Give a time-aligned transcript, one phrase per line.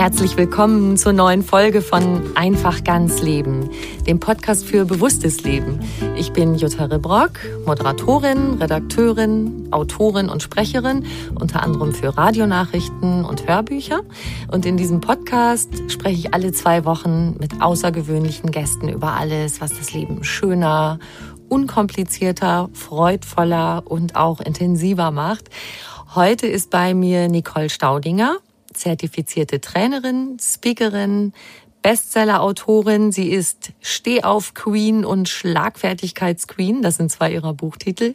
[0.00, 3.68] Herzlich willkommen zur neuen Folge von Einfach ganz Leben,
[4.06, 5.78] dem Podcast für bewusstes Leben.
[6.16, 7.32] Ich bin Jutta Rebrock,
[7.66, 11.04] Moderatorin, Redakteurin, Autorin und Sprecherin,
[11.38, 14.00] unter anderem für Radionachrichten und Hörbücher.
[14.50, 19.76] Und in diesem Podcast spreche ich alle zwei Wochen mit außergewöhnlichen Gästen über alles, was
[19.76, 20.98] das Leben schöner,
[21.50, 25.50] unkomplizierter, freudvoller und auch intensiver macht.
[26.14, 28.38] Heute ist bei mir Nicole Staudinger
[28.72, 31.32] zertifizierte Trainerin, Speakerin,
[31.82, 33.12] Bestseller-Autorin.
[33.12, 36.82] Sie ist Stehauf-Queen und Schlagfertigkeits-Queen.
[36.82, 38.14] Das sind zwei ihrer Buchtitel.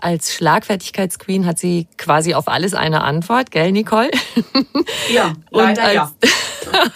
[0.00, 4.10] Als Schlagfertigkeits-Queen hat sie quasi auf alles eine Antwort, gell, Nicole?
[5.12, 6.12] Ja, leider als, ja.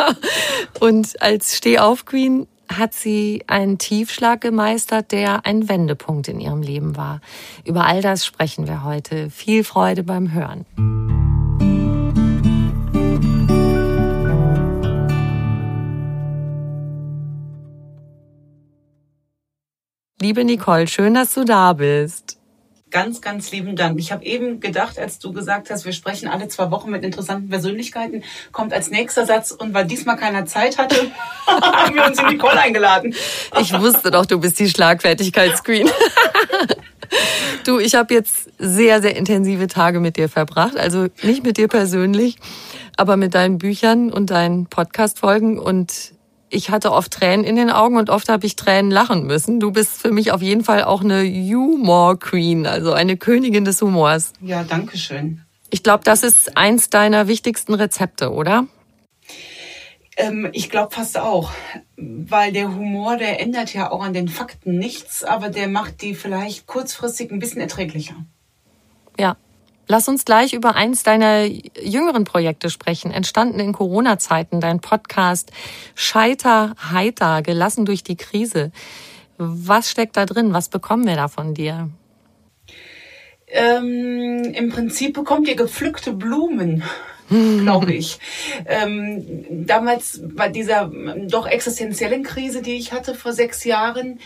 [0.80, 7.20] und als Stehauf-Queen hat sie einen Tiefschlag gemeistert, der ein Wendepunkt in ihrem Leben war.
[7.64, 9.30] Über all das sprechen wir heute.
[9.30, 11.25] Viel Freude beim Hören.
[20.18, 22.38] Liebe Nicole, schön, dass du da bist.
[22.90, 23.98] Ganz, ganz lieben Dank.
[23.98, 27.50] Ich habe eben gedacht, als du gesagt hast, wir sprechen alle zwei Wochen mit interessanten
[27.50, 31.10] Persönlichkeiten, kommt als nächster Satz und weil diesmal keiner Zeit hatte,
[31.46, 33.14] haben wir uns in Nicole eingeladen.
[33.60, 35.90] Ich wusste doch, du bist die Schlagfertigkeitsqueen.
[37.64, 40.78] du, ich habe jetzt sehr, sehr intensive Tage mit dir verbracht.
[40.78, 42.38] Also nicht mit dir persönlich,
[42.96, 46.15] aber mit deinen Büchern und deinen Podcast-Folgen und
[46.48, 49.60] ich hatte oft Tränen in den Augen und oft habe ich Tränen lachen müssen.
[49.60, 53.82] Du bist für mich auf jeden Fall auch eine Humor Queen, also eine Königin des
[53.82, 54.32] Humors.
[54.40, 55.42] Ja, danke schön.
[55.70, 58.66] Ich glaube, das ist eins deiner wichtigsten Rezepte, oder?
[60.16, 61.50] Ähm, ich glaube fast auch,
[61.96, 66.14] weil der Humor, der ändert ja auch an den Fakten nichts, aber der macht die
[66.14, 68.14] vielleicht kurzfristig ein bisschen erträglicher.
[69.18, 69.36] Ja,
[69.88, 75.52] Lass uns gleich über eins deiner jüngeren Projekte sprechen, entstanden in Corona-Zeiten, dein Podcast
[75.94, 78.72] Scheiter heiter, gelassen durch die Krise.
[79.38, 80.52] Was steckt da drin?
[80.52, 81.90] Was bekommen wir da von dir?
[83.46, 86.82] Ähm, Im Prinzip bekommt ihr gepflückte Blumen,
[87.28, 88.18] glaube ich.
[88.64, 90.90] ähm, damals bei dieser
[91.28, 94.18] doch existenziellen Krise, die ich hatte vor sechs Jahren,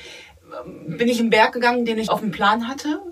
[0.87, 3.03] bin ich im Berg gegangen, den ich auf dem Plan hatte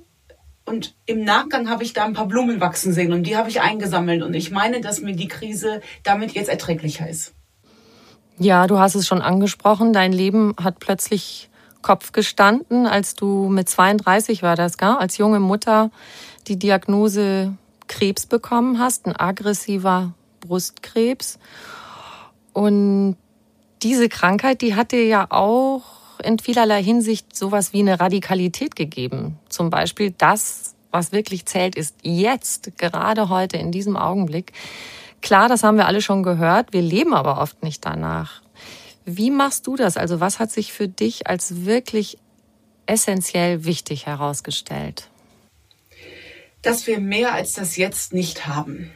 [0.69, 3.61] und im Nachgang habe ich da ein paar Blumen wachsen sehen und die habe ich
[3.61, 4.23] eingesammelt.
[4.23, 7.34] Und ich meine, dass mir die Krise damit jetzt erträglicher ist.
[8.39, 9.93] Ja, du hast es schon angesprochen.
[9.93, 11.51] Dein Leben hat plötzlich
[11.83, 14.97] Kopf gestanden, als du mit 32 war das, gell?
[14.99, 15.91] als junge Mutter
[16.47, 17.55] die Diagnose
[17.87, 21.38] Krebs bekommen hast, ein aggressiver Brustkrebs.
[22.53, 23.17] Und
[23.82, 29.38] diese Krankheit, die hat dir ja auch in vielerlei Hinsicht sowas wie eine Radikalität gegeben.
[29.49, 34.53] Zum Beispiel das, was wirklich zählt, ist jetzt, gerade heute, in diesem Augenblick.
[35.20, 36.73] Klar, das haben wir alle schon gehört.
[36.73, 38.43] Wir leben aber oft nicht danach.
[39.05, 39.97] Wie machst du das?
[39.97, 42.19] Also was hat sich für dich als wirklich
[42.87, 45.09] essentiell wichtig herausgestellt?
[46.62, 48.91] Dass wir mehr als das Jetzt nicht haben.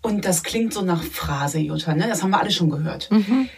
[0.00, 2.06] Und das klingt so nach Phrase, Jutta, ne?
[2.08, 3.10] Das haben wir alle schon gehört.
[3.10, 3.48] Mhm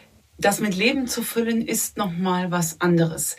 [0.41, 3.37] das mit Leben zu füllen, ist nochmal was anderes.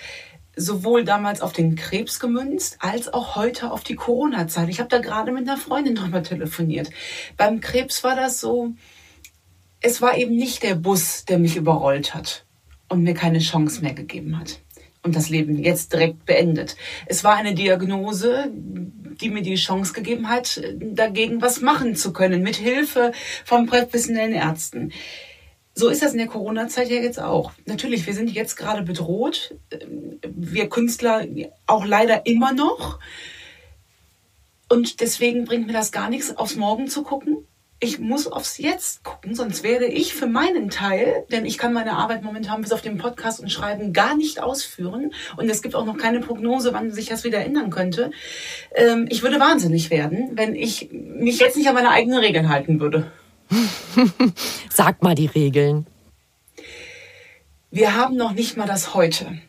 [0.56, 4.69] sowohl damals auf den Krebs gemünzt, als auch heute auf die Corona-Zeit.
[4.69, 6.89] Ich habe da gerade mit einer Freundin drüber telefoniert.
[7.38, 8.74] Beim Krebs war das so,
[9.80, 12.45] es war eben nicht der Bus, der mich überrollt hat
[12.89, 14.59] und mir keine Chance mehr gegeben hat
[15.04, 16.75] und das Leben jetzt direkt beendet.
[17.06, 22.44] Es war eine Diagnose, die mir die Chance gegeben hat, dagegen was machen zu können,
[22.44, 23.13] mit Hilfe
[23.45, 24.92] von professionellen Ärzten.
[25.73, 27.53] So ist das in der Corona-Zeit ja jetzt auch.
[27.65, 29.56] Natürlich, wir sind jetzt gerade bedroht.
[30.21, 31.25] Wir Künstler
[31.65, 33.00] auch leider immer noch.
[34.69, 37.45] Und deswegen bringt mir das gar nichts, aufs Morgen zu gucken.
[37.83, 41.94] Ich muss aufs Jetzt gucken, sonst werde ich für meinen Teil, denn ich kann meine
[41.94, 45.85] Arbeit momentan bis auf den Podcast und Schreiben gar nicht ausführen und es gibt auch
[45.85, 48.12] noch keine Prognose, wann sich das wieder ändern könnte.
[48.75, 52.79] Ähm, ich würde wahnsinnig werden, wenn ich mich jetzt nicht an meine eigenen Regeln halten
[52.79, 53.12] würde.
[54.69, 55.88] Sag mal die Regeln.
[57.69, 59.39] Wir haben noch nicht mal das Heute.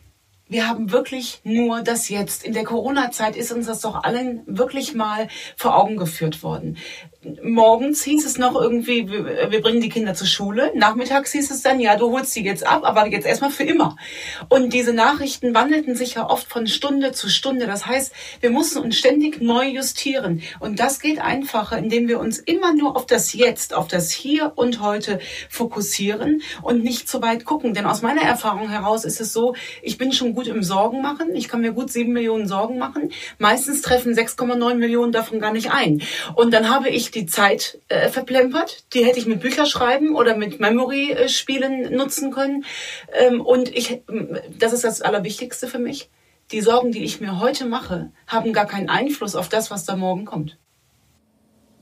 [0.47, 2.43] Wir haben wirklich nur das Jetzt.
[2.43, 5.27] In der Corona-Zeit ist uns das doch allen wirklich mal
[5.57, 6.77] vor Augen geführt worden
[7.43, 10.71] morgens hieß es noch irgendwie, wir, wir, bringen die Kinder zur Schule.
[10.75, 13.95] Nachmittags hieß es dann, ja, du holst sie jetzt ab, aber jetzt erstmal für immer.
[14.49, 17.65] Und diese Nachrichten wandelten sich ja oft von Stunde zu Stunde.
[17.65, 20.41] Das heißt, wir mussten uns ständig neu justieren.
[20.59, 24.53] Und das geht einfacher, indem wir uns immer nur auf das Jetzt, auf das Hier
[24.55, 27.73] und Heute fokussieren und nicht zu weit gucken.
[27.73, 31.35] Denn aus meiner Erfahrung heraus ist es so, ich bin schon gut im Sorgen machen.
[31.35, 33.11] Ich kann mir gut sieben Millionen Sorgen machen.
[33.37, 36.01] Meistens treffen 6,9 Millionen davon gar nicht ein.
[36.35, 38.83] Und dann habe ich die Zeit äh, verplempert.
[38.93, 42.65] Die hätte ich mit Bücherschreiben oder mit Memory-Spielen nutzen können.
[43.13, 44.01] Ähm, und ich,
[44.57, 46.09] das ist das Allerwichtigste für mich.
[46.51, 49.95] Die Sorgen, die ich mir heute mache, haben gar keinen Einfluss auf das, was da
[49.95, 50.57] morgen kommt.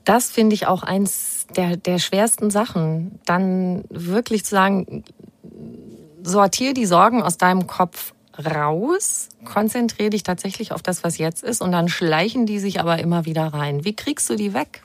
[0.04, 3.20] Das finde ich auch eins der, der schwersten Sachen.
[3.24, 5.04] Dann wirklich zu sagen,
[6.22, 11.60] sortiere die Sorgen aus deinem Kopf raus, konzentriere dich tatsächlich auf das, was jetzt ist,
[11.60, 13.84] und dann schleichen die sich aber immer wieder rein.
[13.84, 14.82] Wie kriegst du die weg?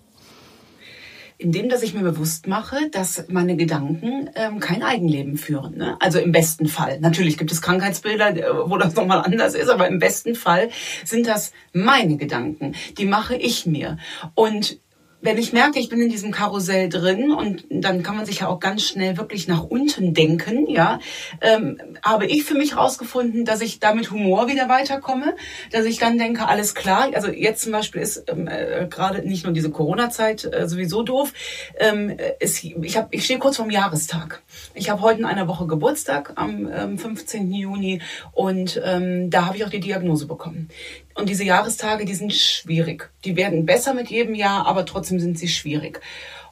[1.37, 5.77] Indem dass ich mir bewusst mache, dass meine Gedanken ähm, kein Eigenleben führen.
[5.77, 5.97] Ne?
[5.99, 6.99] Also im besten Fall.
[6.99, 10.69] Natürlich gibt es Krankheitsbilder, äh, wo das nochmal anders ist, aber im besten Fall
[11.05, 12.73] sind das meine Gedanken.
[12.97, 13.97] Die mache ich mir.
[14.33, 14.79] Und
[15.27, 18.47] wenn ich merke, ich bin in diesem Karussell drin und dann kann man sich ja
[18.47, 20.99] auch ganz schnell wirklich nach unten denken, ja,
[21.41, 25.35] ähm, habe ich für mich herausgefunden, dass ich da mit Humor wieder weiterkomme,
[25.73, 29.43] dass ich dann denke, alles klar, also jetzt zum Beispiel ist ähm, äh, gerade nicht
[29.43, 31.33] nur diese Corona-Zeit äh, sowieso doof,
[31.77, 34.41] ähm, ist, ich, hab, ich stehe kurz vorm Jahrestag.
[34.75, 37.51] Ich habe heute in einer Woche Geburtstag am ähm, 15.
[37.51, 37.99] Juni
[38.31, 40.69] und ähm, da habe ich auch die Diagnose bekommen.
[41.17, 43.09] Und diese Jahrestage, die sind schwierig.
[43.25, 45.99] Die werden besser mit jedem Jahr, aber trotzdem sind sie schwierig.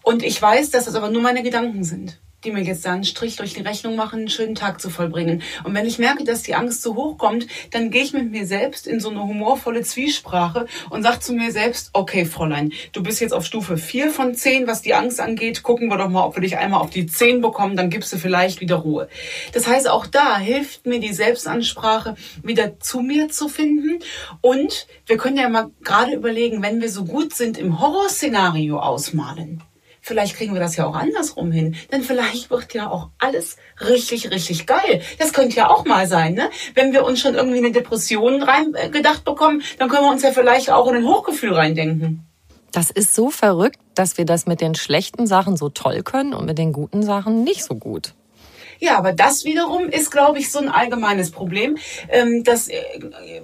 [0.01, 3.03] Und ich weiß, dass das aber nur meine Gedanken sind die mir jetzt da einen
[3.03, 5.41] Strich durch die Rechnung machen, einen schönen Tag zu vollbringen.
[5.63, 8.45] Und wenn ich merke, dass die Angst zu hoch kommt, dann gehe ich mit mir
[8.45, 13.19] selbst in so eine humorvolle Zwiesprache und sage zu mir selbst, okay, Fräulein, du bist
[13.19, 15.63] jetzt auf Stufe 4 von 10, was die Angst angeht.
[15.63, 18.17] Gucken wir doch mal, ob wir dich einmal auf die 10 bekommen, dann gibst du
[18.17, 19.09] vielleicht wieder Ruhe.
[19.53, 23.99] Das heißt, auch da hilft mir die Selbstansprache, wieder zu mir zu finden.
[24.41, 29.61] Und wir können ja mal gerade überlegen, wenn wir so gut sind im Horrorszenario ausmalen,
[30.07, 31.75] Vielleicht kriegen wir das ja auch andersrum hin.
[31.91, 35.01] Denn vielleicht wird ja auch alles richtig, richtig geil.
[35.17, 36.51] Das könnte ja auch mal sein, ne?
[36.75, 40.21] Wenn wir uns schon irgendwie eine Depression rein äh, gedacht bekommen, dann können wir uns
[40.21, 42.23] ja vielleicht auch in ein Hochgefühl reindenken.
[42.71, 46.45] Das ist so verrückt, dass wir das mit den schlechten Sachen so toll können und
[46.45, 48.13] mit den guten Sachen nicht so gut.
[48.79, 51.77] Ja, aber das wiederum ist, glaube ich, so ein allgemeines Problem.
[52.09, 52.81] Ähm, das, äh,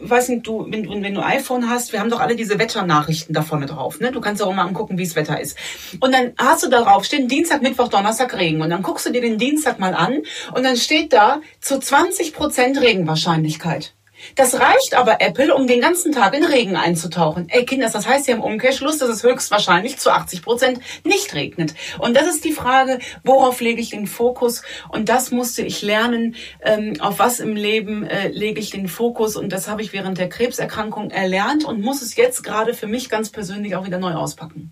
[0.01, 3.41] weiß nicht, du, wenn, wenn du iPhone hast, wir haben doch alle diese Wetternachrichten da
[3.41, 3.99] vorne drauf.
[3.99, 4.11] Ne?
[4.11, 5.57] Du kannst auch mal angucken, wie das Wetter ist.
[5.99, 8.61] Und dann hast du darauf stehen Dienstag, Mittwoch, Donnerstag Regen.
[8.61, 10.23] Und dann guckst du dir den Dienstag mal an
[10.53, 13.93] und dann steht da zu 20 Prozent Regenwahrscheinlichkeit.
[14.35, 17.47] Das reicht aber Apple, um den ganzen Tag in Regen einzutauchen.
[17.49, 21.73] Ey, Kinders, das heißt ja im Umkehrschluss, dass es höchstwahrscheinlich zu 80 Prozent nicht regnet.
[21.99, 24.63] Und das ist die Frage, worauf lege ich den Fokus?
[24.89, 29.35] Und das musste ich lernen, ähm, auf was im Leben äh, lege ich den Fokus.
[29.35, 33.09] Und das habe ich während der Krebserkrankung erlernt und muss es jetzt gerade für mich
[33.09, 34.71] ganz persönlich auch wieder neu auspacken.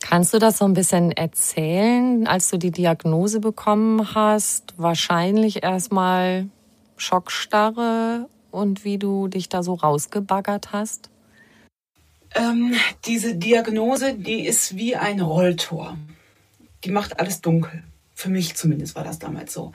[0.00, 4.74] Kannst du das so ein bisschen erzählen, als du die Diagnose bekommen hast?
[4.76, 6.46] Wahrscheinlich erstmal
[6.96, 11.10] Schockstarre und wie du dich da so rausgebaggert hast?
[12.34, 12.74] Ähm,
[13.04, 15.96] diese Diagnose, die ist wie ein Rolltor.
[16.84, 17.82] Die macht alles dunkel.
[18.14, 19.72] Für mich zumindest war das damals so.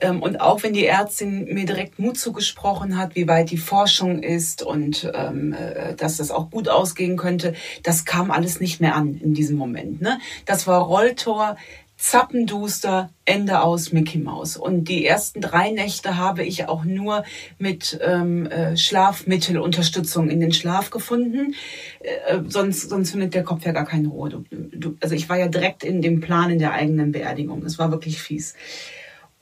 [0.00, 4.22] Ähm, und auch wenn die Ärztin mir direkt Mut zugesprochen hat, wie weit die Forschung
[4.22, 7.52] ist und ähm, äh, dass das auch gut ausgehen könnte,
[7.82, 10.00] das kam alles nicht mehr an in diesem Moment.
[10.00, 10.18] Ne?
[10.46, 11.58] Das war Rolltor
[12.02, 14.56] zappenduster, Ende aus Mickey Mouse.
[14.56, 17.22] Und die ersten drei Nächte habe ich auch nur
[17.58, 21.54] mit ähm, äh, Schlafmittelunterstützung in den Schlaf gefunden.
[22.00, 24.30] Äh, sonst, sonst findet der Kopf ja gar keine Ruhe.
[24.30, 27.64] Du, du, also ich war ja direkt in dem Plan in der eigenen Beerdigung.
[27.64, 28.54] Es war wirklich fies.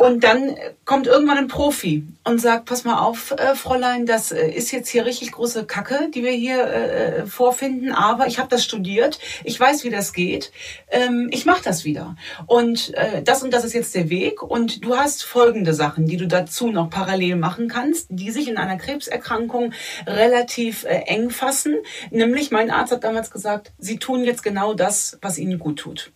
[0.00, 4.49] Und dann kommt irgendwann ein Profi und sagt, pass mal auf, äh, Fräulein, das äh,
[4.49, 8.64] ist jetzt hier richtig große Kacke, die wir hier äh, vorfinden, aber ich habe das
[8.64, 10.52] studiert, ich weiß, wie das geht,
[10.90, 12.16] ähm, ich mache das wieder.
[12.47, 16.16] Und äh, das und das ist jetzt der Weg und du hast folgende Sachen, die
[16.16, 19.75] du dazu noch parallel machen kannst, die sich in einer Krebserkrankung
[20.07, 21.76] relativ äh, eng fassen.
[22.11, 26.11] Nämlich, mein Arzt hat damals gesagt, sie tun jetzt genau das, was ihnen gut tut.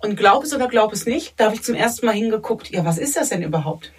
[0.00, 2.84] Und glaub es oder glaub es nicht, da habe ich zum ersten Mal hingeguckt, ja,
[2.84, 3.92] was ist das denn überhaupt?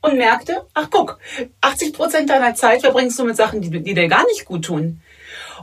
[0.00, 1.18] Und merkte, ach guck,
[1.60, 5.00] 80 Prozent deiner Zeit verbringst du mit Sachen, die, die dir gar nicht gut tun.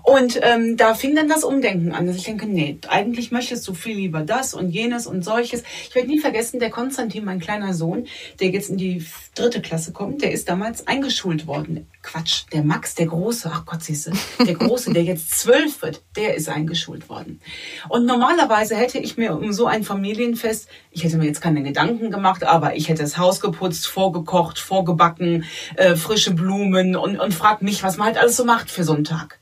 [0.03, 3.74] Und ähm, da fing dann das Umdenken an, dass ich denke, nee, eigentlich möchtest du
[3.74, 5.63] viel lieber das und jenes und solches.
[5.88, 8.08] Ich werde nie vergessen, der Konstantin, mein kleiner Sohn,
[8.39, 9.05] der jetzt in die
[9.36, 11.88] dritte Klasse kommt, der ist damals eingeschult worden.
[12.01, 14.13] Quatsch, der Max, der Große, ach Gott, siehste,
[14.46, 17.41] der Große, der jetzt zwölf wird, der ist eingeschult worden.
[17.89, 22.10] Und normalerweise hätte ich mir um so ein Familienfest, ich hätte mir jetzt keine Gedanken
[22.10, 27.62] gemacht, aber ich hätte das Haus geputzt, vorgekocht, vorgebacken, äh, frische Blumen und, und frag
[27.62, 29.39] mich, was man halt alles so macht für so einen Tag.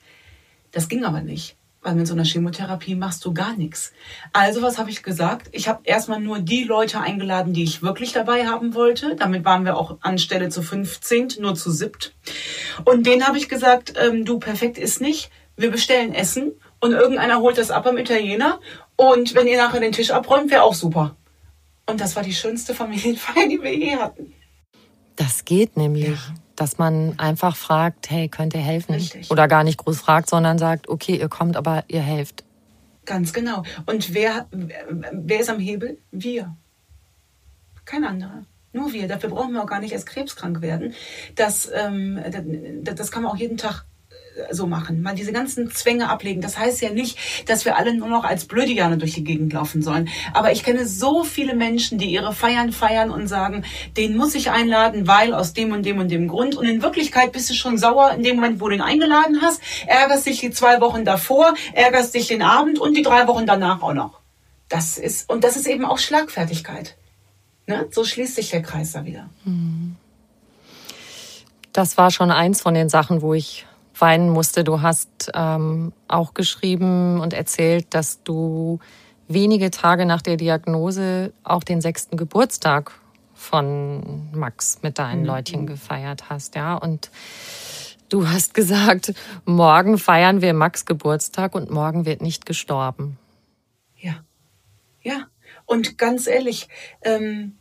[0.72, 3.94] Das ging aber nicht, weil mit so einer Chemotherapie machst du gar nichts.
[4.34, 5.48] Also was habe ich gesagt?
[5.52, 9.16] Ich habe erstmal nur die Leute eingeladen, die ich wirklich dabei haben wollte.
[9.16, 12.16] Damit waren wir auch anstelle zu 15, nur zu siebt.
[12.86, 15.32] Und denen habe ich gesagt, ähm, du perfekt ist nicht.
[15.56, 18.60] Wir bestellen Essen und irgendeiner holt das ab am Italiener.
[18.96, 21.16] Und wenn ihr nachher den Tisch abräumt, wäre auch super.
[21.86, 24.34] Und das war die schönste Familienfeier, die wir je hatten.
[25.16, 26.10] Das geht nämlich.
[26.10, 26.18] Ja
[26.58, 28.96] dass man einfach fragt, hey, könnt ihr helfen?
[28.96, 29.32] Richtig.
[29.32, 32.44] Oder gar nicht groß fragt, sondern sagt, okay, ihr kommt, aber ihr helft.
[33.06, 33.64] Ganz genau.
[33.86, 35.98] Und wer, wer ist am Hebel?
[36.12, 36.58] Wir.
[37.86, 38.44] Kein anderer.
[38.74, 39.08] Nur wir.
[39.08, 40.94] Dafür brauchen wir auch gar nicht erst krebskrank werden.
[41.36, 42.20] Das, ähm,
[42.84, 43.86] das, das kann man auch jeden Tag
[44.52, 46.42] so machen, mal diese ganzen Zwänge ablegen.
[46.42, 47.18] Das heißt ja nicht,
[47.48, 50.10] dass wir alle nur noch als Blödiane durch die Gegend laufen sollen.
[50.34, 53.64] Aber ich kenne so viele Menschen, die ihre Feiern feiern und sagen,
[53.96, 56.56] den muss ich einladen, weil aus dem und dem und dem Grund.
[56.56, 59.62] Und in Wirklichkeit bist du schon sauer in dem Moment, wo du ihn eingeladen hast,
[59.86, 63.82] ärgerst dich die zwei Wochen davor, ärgerst dich den Abend und die drei Wochen danach
[63.82, 64.20] auch noch.
[64.70, 66.98] Das ist, und das ist eben auch Schlagfertigkeit.
[67.68, 67.88] Ne?
[67.92, 69.30] So schließt sich der Kreis da wieder.
[71.74, 73.66] Das war schon eins von den Sachen, wo ich
[74.02, 74.64] weinen musste.
[74.64, 78.80] Du hast ähm, auch geschrieben und erzählt, dass du
[79.28, 82.92] wenige Tage nach der Diagnose auch den sechsten Geburtstag
[83.34, 85.28] von Max mit deinen mhm.
[85.28, 86.76] Leutchen gefeiert hast, ja.
[86.76, 87.12] Und
[88.10, 89.14] du hast gesagt,
[89.46, 93.18] morgen feiern wir Max Geburtstag und morgen wird nicht gestorben.
[93.96, 94.24] Ja,
[95.02, 95.28] ja.
[95.66, 96.68] Und ganz ehrlich,
[97.02, 97.57] ähm,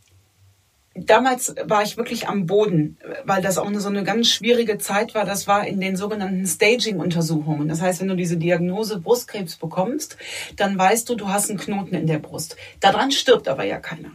[0.97, 5.15] damals war ich wirklich am Boden, weil das auch eine, so eine ganz schwierige Zeit
[5.15, 5.25] war.
[5.25, 7.69] Das war in den sogenannten Staging-Untersuchungen.
[7.69, 10.17] Das heißt, wenn du diese Diagnose Brustkrebs bekommst,
[10.57, 12.57] dann weißt du, du hast einen Knoten in der Brust.
[12.81, 14.11] Daran stirbt aber ja keiner.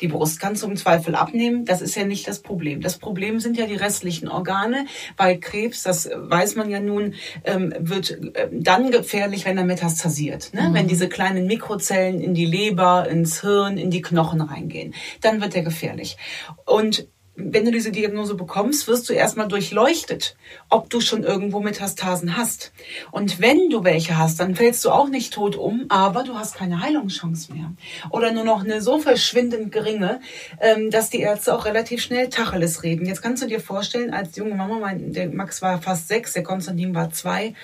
[0.00, 1.64] Die Brust kannst du im Zweifel abnehmen.
[1.64, 2.80] Das ist ja nicht das Problem.
[2.80, 4.86] Das Problem sind ja die restlichen Organe,
[5.16, 10.52] weil Krebs, das weiß man ja nun, ähm, wird äh, dann gefährlich, wenn er metastasiert.
[10.52, 10.68] Ne?
[10.68, 10.74] Mhm.
[10.74, 14.94] Wenn diese kleinen Mikrozellen in die Leber, ins Hirn, in die Knochen reingehen.
[15.20, 16.16] Dann wird er gefährlich.
[16.64, 20.36] Und wenn du diese Diagnose bekommst, wirst du erstmal durchleuchtet,
[20.70, 22.72] ob du schon irgendwo Metastasen hast.
[23.12, 26.56] Und wenn du welche hast, dann fällst du auch nicht tot um, aber du hast
[26.56, 27.72] keine Heilungschance mehr.
[28.10, 30.20] Oder nur noch eine so verschwindend geringe,
[30.60, 33.06] ähm, dass die Ärzte auch relativ schnell Tacheles reden.
[33.06, 36.42] Jetzt kannst du dir vorstellen, als junge Mama, mein, der Max war fast sechs, der
[36.42, 37.54] Konstantin war zwei,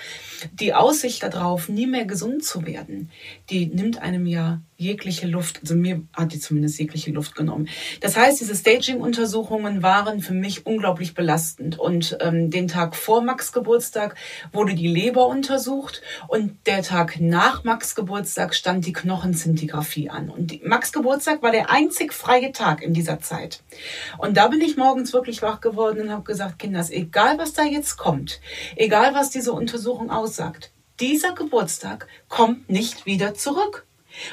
[0.53, 3.11] die Aussicht darauf, nie mehr gesund zu werden,
[3.51, 7.69] die nimmt einem ja jegliche Luft, also mir hat die zumindest jegliche Luft genommen.
[8.01, 11.79] Das heißt, diese Staging-Untersuchungen waren für mich unglaublich belastend.
[11.79, 14.17] Und ähm, den Tag vor Max Geburtstag
[14.53, 20.29] wurde die Leber untersucht und der Tag nach Max Geburtstag stand die Knochenzintigraphie an.
[20.29, 23.63] Und die, Max Geburtstag war der einzig freie Tag in dieser Zeit.
[24.19, 27.63] Und da bin ich morgens wirklich wach geworden und habe gesagt, Kinders, egal was da
[27.63, 28.41] jetzt kommt,
[28.77, 33.87] egal was diese Untersuchung aussagt, dieser Geburtstag kommt nicht wieder zurück.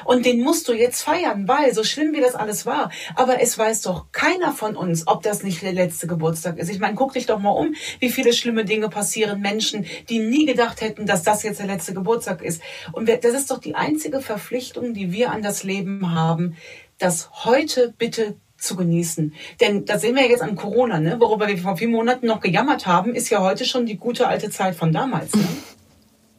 [0.04, 3.56] Und den musst du jetzt feiern, weil so schlimm wie das alles war, aber es
[3.56, 6.68] weiß doch keiner von uns, ob das nicht der letzte Geburtstag ist.
[6.68, 10.44] Ich meine, guck dich doch mal um, wie viele schlimme Dinge passieren Menschen, die nie
[10.44, 12.60] gedacht hätten, dass das jetzt der letzte Geburtstag ist.
[12.92, 16.56] Und das ist doch die einzige Verpflichtung, die wir an das Leben haben,
[16.98, 19.34] das heute bitte zu genießen.
[19.60, 21.16] Denn das sehen wir jetzt an Corona, ne?
[21.18, 24.50] worüber wir vor vier Monaten noch gejammert haben, ist ja heute schon die gute alte
[24.50, 25.34] Zeit von damals.
[25.34, 25.48] Ne?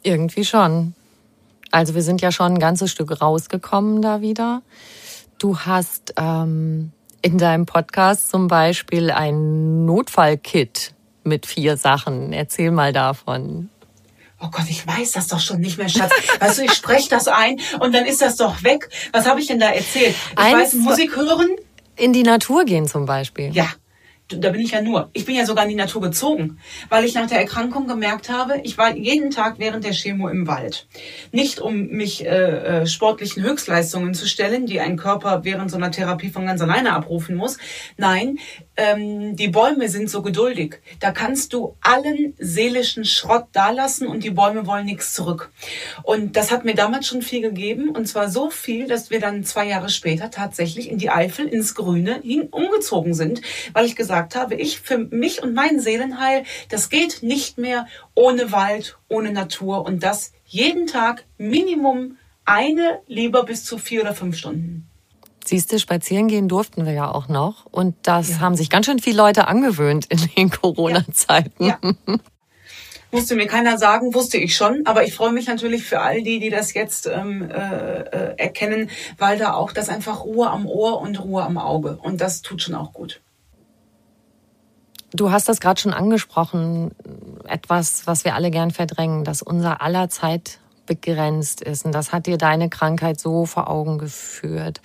[0.04, 0.94] Irgendwie schon.
[1.72, 4.62] Also wir sind ja schon ein ganzes Stück rausgekommen da wieder.
[5.40, 6.92] Du hast ähm,
[7.22, 10.94] in deinem Podcast zum Beispiel ein Notfallkit
[11.24, 12.34] mit vier Sachen.
[12.34, 13.70] Erzähl mal davon.
[14.44, 16.12] Oh Gott, ich weiß das doch schon nicht mehr, Schatz.
[16.40, 18.90] Weißt du, ich spreche das ein und dann ist das doch weg.
[19.12, 20.16] Was habe ich denn da erzählt?
[20.32, 21.50] Ich Eins, weiß, Musik hören.
[21.96, 23.52] In die Natur gehen zum Beispiel.
[23.54, 23.68] Ja,
[24.38, 25.10] da bin ich ja nur.
[25.14, 26.60] Ich bin ja sogar in die Natur gezogen,
[26.90, 30.48] weil ich nach der Erkrankung gemerkt habe, ich war jeden Tag während der Chemo im
[30.48, 30.88] Wald.
[31.32, 35.92] Nicht um mich äh, äh, sportlichen Höchstleistungen zu stellen, die ein Körper während so einer
[35.92, 37.58] Therapie von ganz alleine abrufen muss.
[37.98, 38.40] Nein,
[38.82, 40.82] ähm, die Bäume sind so geduldig.
[41.00, 45.52] Da kannst du allen seelischen Schrott dalassen und die Bäume wollen nichts zurück.
[46.02, 49.44] Und das hat mir damals schon viel gegeben und zwar so viel, dass wir dann
[49.44, 54.36] zwei Jahre später tatsächlich in die Eifel ins Grüne hin umgezogen sind, weil ich gesagt
[54.36, 57.86] habe, ich für mich und mein Seelenheil, das geht nicht mehr
[58.16, 64.16] ohne Wald, ohne Natur und das jeden Tag Minimum eine, lieber bis zu vier oder
[64.16, 64.91] fünf Stunden.
[65.44, 67.66] Siehst du, spazieren gehen durften wir ja auch noch.
[67.66, 68.40] Und das ja.
[68.40, 71.66] haben sich ganz schön viele Leute angewöhnt in den Corona-Zeiten.
[71.66, 71.80] Ja.
[71.82, 72.16] ja.
[73.14, 74.86] Musste mir keiner sagen, wusste ich schon.
[74.86, 78.90] Aber ich freue mich natürlich für all die, die das jetzt ähm, äh, äh, erkennen,
[79.18, 81.98] weil da auch das einfach Ruhe am Ohr und Ruhe am Auge.
[82.02, 83.20] Und das tut schon auch gut.
[85.14, 86.92] Du hast das gerade schon angesprochen,
[87.46, 91.86] etwas, was wir alle gern verdrängen, dass unser aller Zeit begrenzt ist.
[91.86, 94.82] Und das hat dir deine Krankheit so vor Augen geführt.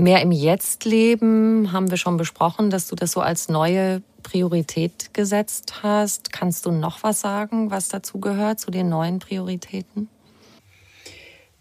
[0.00, 5.12] Mehr im Jetzt leben haben wir schon besprochen, dass du das so als neue Priorität
[5.12, 6.32] gesetzt hast.
[6.32, 10.08] Kannst du noch was sagen, was dazu gehört, zu den neuen Prioritäten?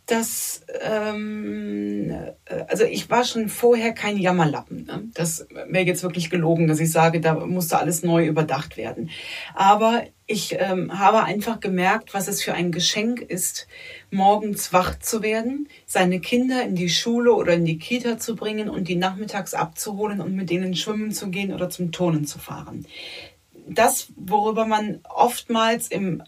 [0.09, 2.09] Dass ähm,
[2.45, 4.85] äh, also ich war schon vorher kein Jammerlappen.
[4.85, 5.09] Ne?
[5.13, 9.09] Das wäre jetzt wirklich gelogen, dass ich sage, da musste alles neu überdacht werden.
[9.53, 13.67] Aber ich ähm, habe einfach gemerkt, was es für ein Geschenk ist,
[14.11, 18.69] morgens wach zu werden, seine Kinder in die Schule oder in die Kita zu bringen
[18.69, 22.85] und die nachmittags abzuholen und mit denen schwimmen zu gehen oder zum Turnen zu fahren
[23.71, 26.23] das, worüber man oftmals im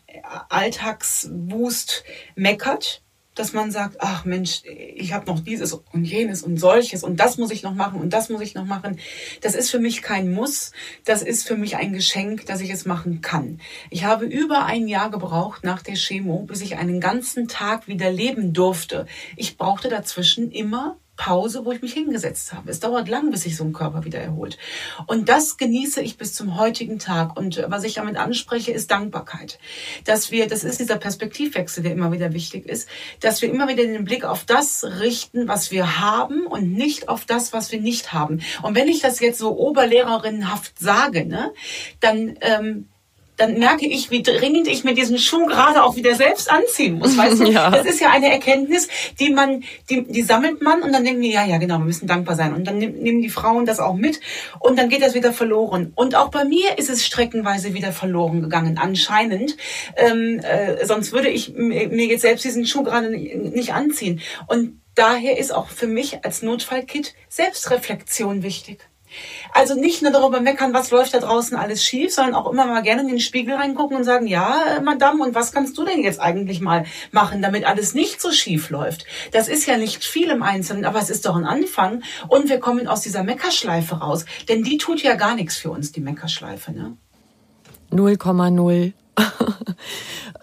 [0.49, 2.03] Alltagswust
[2.35, 3.01] meckert,
[3.35, 7.37] dass man sagt, ach Mensch, ich habe noch dieses und jenes und solches und das
[7.37, 8.99] muss ich noch machen und das muss ich noch machen.
[9.41, 10.71] Das ist für mich kein Muss,
[11.05, 13.59] das ist für mich ein Geschenk, dass ich es machen kann.
[13.89, 18.11] Ich habe über ein Jahr gebraucht nach der Chemo, bis ich einen ganzen Tag wieder
[18.11, 19.05] leben durfte.
[19.37, 22.71] Ich brauchte dazwischen immer Pause, wo ich mich hingesetzt habe.
[22.71, 24.57] Es dauert lang, bis sich so ein Körper wieder erholt.
[25.05, 27.37] Und das genieße ich bis zum heutigen Tag.
[27.37, 29.59] Und was ich damit anspreche, ist Dankbarkeit.
[30.05, 33.83] Dass wir, das ist dieser Perspektivwechsel, der immer wieder wichtig ist, dass wir immer wieder
[33.83, 38.13] den Blick auf das richten, was wir haben und nicht auf das, was wir nicht
[38.13, 38.41] haben.
[38.63, 41.53] Und wenn ich das jetzt so oberlehrerinnenhaft sage, ne,
[41.99, 42.87] dann ähm,
[43.41, 47.17] dann merke ich, wie dringend ich mir diesen Schuh gerade auch wieder selbst anziehen muss.
[47.17, 47.45] Weißt du?
[47.51, 47.71] ja.
[47.71, 48.87] Das ist ja eine Erkenntnis,
[49.19, 52.07] die man, die, die sammelt man und dann denken wir, ja, ja, genau, wir müssen
[52.07, 52.53] dankbar sein.
[52.53, 54.19] Und dann nehmen die Frauen das auch mit
[54.59, 55.91] und dann geht das wieder verloren.
[55.95, 59.57] Und auch bei mir ist es streckenweise wieder verloren gegangen, anscheinend.
[59.95, 64.21] Ähm, äh, sonst würde ich mir jetzt selbst diesen Schuh gerade nicht anziehen.
[64.45, 68.90] Und daher ist auch für mich als Notfallkit Selbstreflexion wichtig.
[69.53, 72.81] Also nicht nur darüber meckern, was läuft da draußen alles schief, sondern auch immer mal
[72.81, 76.19] gerne in den Spiegel reingucken und sagen, ja, Madame, und was kannst du denn jetzt
[76.19, 79.05] eigentlich mal machen, damit alles nicht so schief läuft?
[79.31, 82.59] Das ist ja nicht viel im Einzelnen, aber es ist doch ein Anfang und wir
[82.59, 86.71] kommen aus dieser Meckerschleife raus, denn die tut ja gar nichts für uns, die Meckerschleife,
[86.71, 86.97] ne?
[87.91, 88.93] 0,0.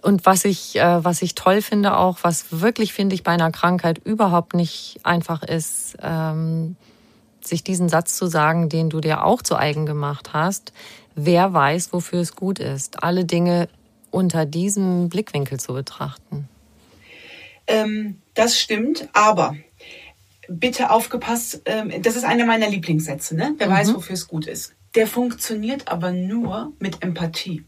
[0.03, 3.51] Und was ich, äh, was ich toll finde auch, was wirklich finde ich bei einer
[3.51, 6.77] Krankheit überhaupt nicht einfach ist, ähm,
[7.49, 10.73] sich diesen Satz zu sagen, den du dir auch zu eigen gemacht hast,
[11.15, 13.69] wer weiß, wofür es gut ist, alle Dinge
[14.11, 16.49] unter diesem Blickwinkel zu betrachten.
[17.67, 19.57] Ähm, das stimmt, aber
[20.49, 23.55] bitte aufgepasst, ähm, das ist einer meiner Lieblingssätze, ne?
[23.59, 23.73] wer mhm.
[23.73, 24.75] weiß, wofür es gut ist.
[24.95, 27.65] Der funktioniert aber nur mit Empathie.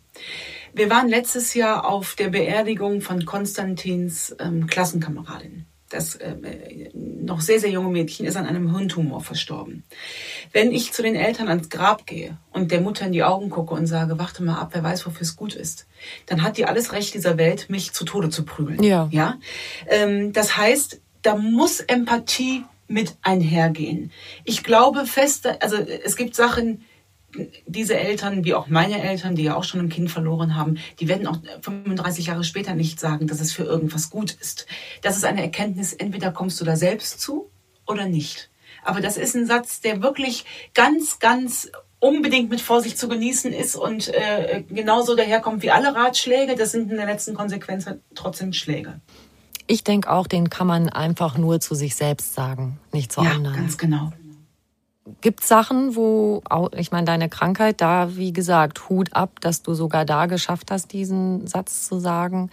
[0.72, 6.36] Wir waren letztes Jahr auf der Beerdigung von Konstantins ähm, Klassenkameradin das äh,
[7.30, 9.84] noch sehr, sehr junge Mädchen ist an einem Hirntumor verstorben.
[10.52, 13.74] Wenn ich zu den Eltern ans Grab gehe und der Mutter in die Augen gucke
[13.74, 15.86] und sage, warte mal ab, wer weiß, wofür es gut ist,
[16.26, 18.82] dann hat die alles Recht dieser Welt, mich zu Tode zu prügeln.
[18.82, 19.08] Ja.
[19.10, 19.38] ja?
[19.88, 24.10] Ähm, das heißt, da muss Empathie mit einhergehen.
[24.44, 26.84] Ich glaube fest, also es gibt Sachen,
[27.66, 31.08] diese Eltern, wie auch meine Eltern, die ja auch schon ein Kind verloren haben, die
[31.08, 34.66] werden auch 35 Jahre später nicht sagen, dass es für irgendwas gut ist.
[35.02, 37.50] Das ist eine Erkenntnis, entweder kommst du da selbst zu
[37.86, 38.50] oder nicht.
[38.82, 43.76] Aber das ist ein Satz, der wirklich ganz, ganz unbedingt mit Vorsicht zu genießen ist
[43.76, 46.54] und äh, genauso daherkommt wie alle Ratschläge.
[46.56, 49.00] Das sind in der letzten Konsequenz trotzdem Schläge.
[49.66, 53.32] Ich denke auch, den kann man einfach nur zu sich selbst sagen, nicht zu ja,
[53.32, 53.56] anderen.
[53.56, 54.12] Ganz genau.
[55.20, 56.42] Gibt Sachen, wo,
[56.76, 60.92] ich meine, deine Krankheit, da, wie gesagt, Hut ab, dass du sogar da geschafft hast,
[60.92, 62.50] diesen Satz zu sagen.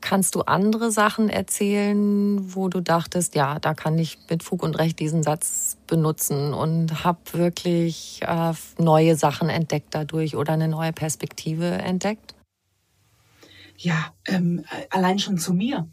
[0.00, 4.78] Kannst du andere Sachen erzählen, wo du dachtest, ja, da kann ich mit Fug und
[4.78, 10.92] Recht diesen Satz benutzen und habe wirklich äh, neue Sachen entdeckt dadurch oder eine neue
[10.92, 12.34] Perspektive entdeckt?
[13.76, 15.88] Ja, ähm, allein schon zu mir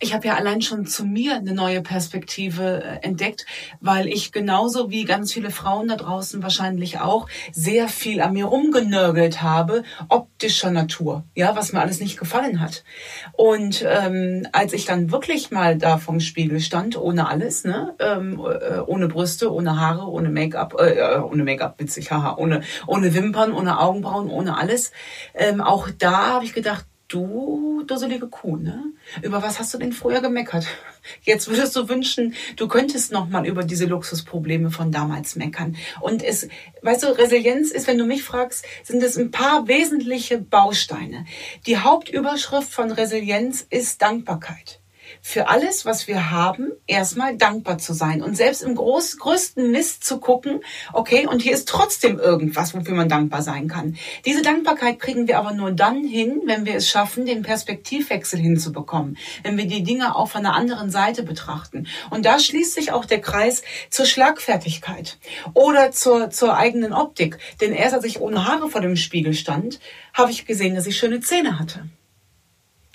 [0.00, 3.46] ich habe ja allein schon zu mir eine neue Perspektive äh, entdeckt,
[3.80, 8.44] weil ich genauso wie ganz viele Frauen da draußen wahrscheinlich auch sehr viel an mir
[8.44, 12.84] rumgenörgelt habe, optischer Natur, ja, was mir alles nicht gefallen hat.
[13.32, 18.40] Und ähm, als ich dann wirklich mal da vom Spiegel stand, ohne alles, ne, ähm,
[18.40, 23.14] äh, ohne Brüste, ohne Haare, ohne Make-up, äh, äh ohne Make-up, witzig, haha, ohne ohne
[23.14, 24.92] Wimpern, ohne Augenbrauen, ohne alles,
[25.34, 28.84] ähm, auch da habe ich gedacht, du dusselige Kuh, ne?
[29.22, 30.66] Über was hast du denn früher gemeckert?
[31.22, 35.76] Jetzt würdest du wünschen, du könntest noch mal über diese Luxusprobleme von damals meckern.
[36.00, 36.48] Und es,
[36.82, 41.24] weißt du, Resilienz ist, wenn du mich fragst, sind es ein paar wesentliche Bausteine.
[41.66, 44.80] Die Hauptüberschrift von Resilienz ist Dankbarkeit
[45.22, 50.04] für alles, was wir haben, erstmal dankbar zu sein und selbst im groß, größten Mist
[50.04, 50.60] zu gucken,
[50.92, 53.96] okay, und hier ist trotzdem irgendwas, wofür man dankbar sein kann.
[54.24, 59.16] Diese Dankbarkeit kriegen wir aber nur dann hin, wenn wir es schaffen, den Perspektivwechsel hinzubekommen,
[59.42, 61.86] wenn wir die Dinge auch von der anderen Seite betrachten.
[62.10, 65.18] Und da schließt sich auch der Kreis zur Schlagfertigkeit
[65.54, 67.38] oder zur, zur eigenen Optik.
[67.60, 69.80] Denn erst als ich ohne Haare vor dem Spiegel stand,
[70.14, 71.88] habe ich gesehen, dass ich schöne Zähne hatte.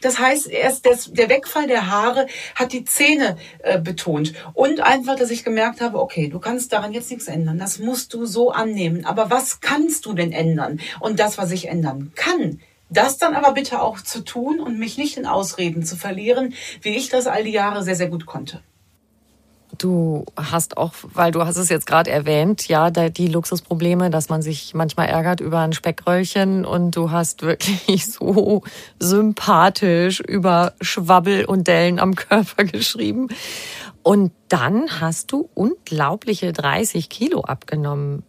[0.04, 4.34] Das heißt, erst das, der Wegfall der Haare hat die Zähne äh, betont.
[4.54, 7.58] Und einfach, dass ich gemerkt habe, okay, du kannst daran jetzt nichts ändern.
[7.58, 9.06] Das musst du so annehmen.
[9.06, 10.80] Aber was kannst du denn ändern?
[11.00, 14.98] Und das, was ich ändern kann, das dann aber bitte auch zu tun und mich
[14.98, 18.62] nicht in Ausreden zu verlieren, wie ich das all die Jahre sehr, sehr gut konnte.
[19.78, 24.42] Du hast auch, weil du hast es jetzt gerade erwähnt, ja, die Luxusprobleme, dass man
[24.42, 28.64] sich manchmal ärgert über ein Speckröllchen und du hast wirklich so
[29.00, 33.30] sympathisch über Schwabbel und Dellen am Körper geschrieben.
[34.04, 38.24] Und dann hast du unglaubliche 30 Kilo abgenommen.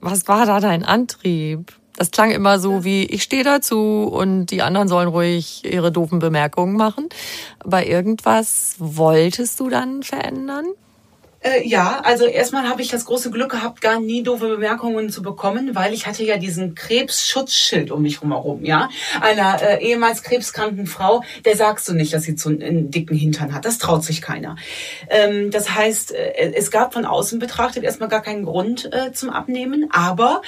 [0.00, 1.72] Was war da dein Antrieb?
[1.96, 6.18] Das klang immer so wie, ich stehe dazu und die anderen sollen ruhig ihre doofen
[6.18, 7.08] Bemerkungen machen.
[7.58, 10.66] Aber irgendwas wolltest du dann verändern?
[11.40, 15.22] Äh, ja, also erstmal habe ich das große Glück gehabt, gar nie doofe Bemerkungen zu
[15.22, 18.88] bekommen, weil ich hatte ja diesen Krebsschutzschild um mich herum, ja.
[19.20, 23.54] Einer äh, ehemals krebskranken Frau, der sagst du nicht, dass sie zu einen dicken Hintern
[23.54, 23.64] hat.
[23.64, 24.56] Das traut sich keiner.
[25.08, 29.30] Ähm, das heißt, äh, es gab von außen betrachtet erstmal gar keinen Grund äh, zum
[29.30, 30.42] Abnehmen, aber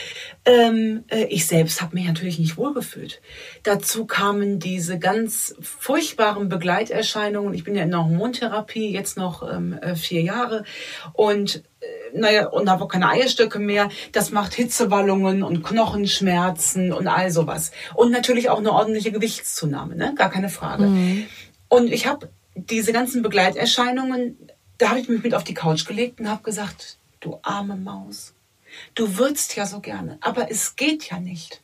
[0.44, 3.20] ähm, äh, ich selbst habe mich natürlich nicht wohlgefühlt.
[3.62, 7.54] Dazu kamen diese ganz furchtbaren Begleiterscheinungen.
[7.54, 10.64] Ich bin ja in der Hormontherapie, jetzt noch ähm, äh, vier Jahre
[11.12, 13.88] und äh, naja, und habe auch keine Eierstöcke mehr.
[14.12, 17.70] Das macht Hitzewallungen und Knochenschmerzen und all sowas.
[17.94, 20.14] Und natürlich auch eine ordentliche Gewichtszunahme, ne?
[20.16, 20.84] gar keine Frage.
[20.84, 21.26] Mhm.
[21.68, 24.36] Und ich habe diese ganzen Begleiterscheinungen,
[24.78, 28.34] da habe ich mich mit auf die Couch gelegt und habe gesagt, du arme Maus,
[28.94, 31.60] du würdest ja so gerne, aber es geht ja nicht.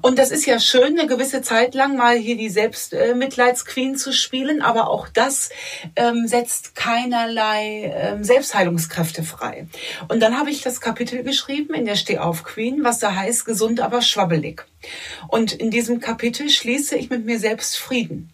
[0.00, 4.62] Und das ist ja schön, eine gewisse Zeit lang mal hier die Selbstmitleidsqueen zu spielen,
[4.62, 5.50] aber auch das
[5.96, 9.66] ähm, setzt keinerlei ähm, Selbstheilungskräfte frei.
[10.08, 13.80] Und dann habe ich das Kapitel geschrieben in der Stehauf Queen, was da heißt, gesund,
[13.80, 14.64] aber schwabbelig.
[15.28, 18.30] Und in diesem Kapitel schließe ich mit mir selbst Frieden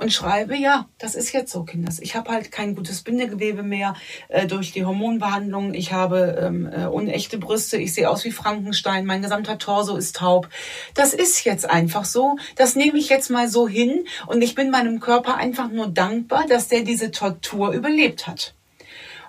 [0.00, 1.98] und schreibe, ja, das ist jetzt so, Kinders.
[2.00, 3.94] Ich habe halt kein gutes Bindegewebe mehr
[4.28, 5.74] äh, durch die Hormonbehandlung.
[5.74, 7.76] Ich habe ähm, äh, unechte Brüste.
[7.76, 9.04] Ich sehe aus wie Frankenstein.
[9.04, 10.48] Mein gesamter Torso ist taub.
[10.94, 12.38] Das ist jetzt einfach so.
[12.56, 14.06] Das nehme ich jetzt mal so hin.
[14.26, 18.54] Und ich bin meinem Körper einfach nur dankbar, dass der diese Tortur überlebt hat.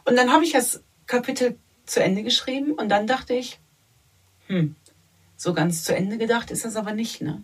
[0.05, 3.59] Und dann habe ich das Kapitel zu Ende geschrieben und dann dachte ich,
[4.47, 4.75] hm,
[5.35, 7.43] so ganz zu Ende gedacht ist das aber nicht, ne?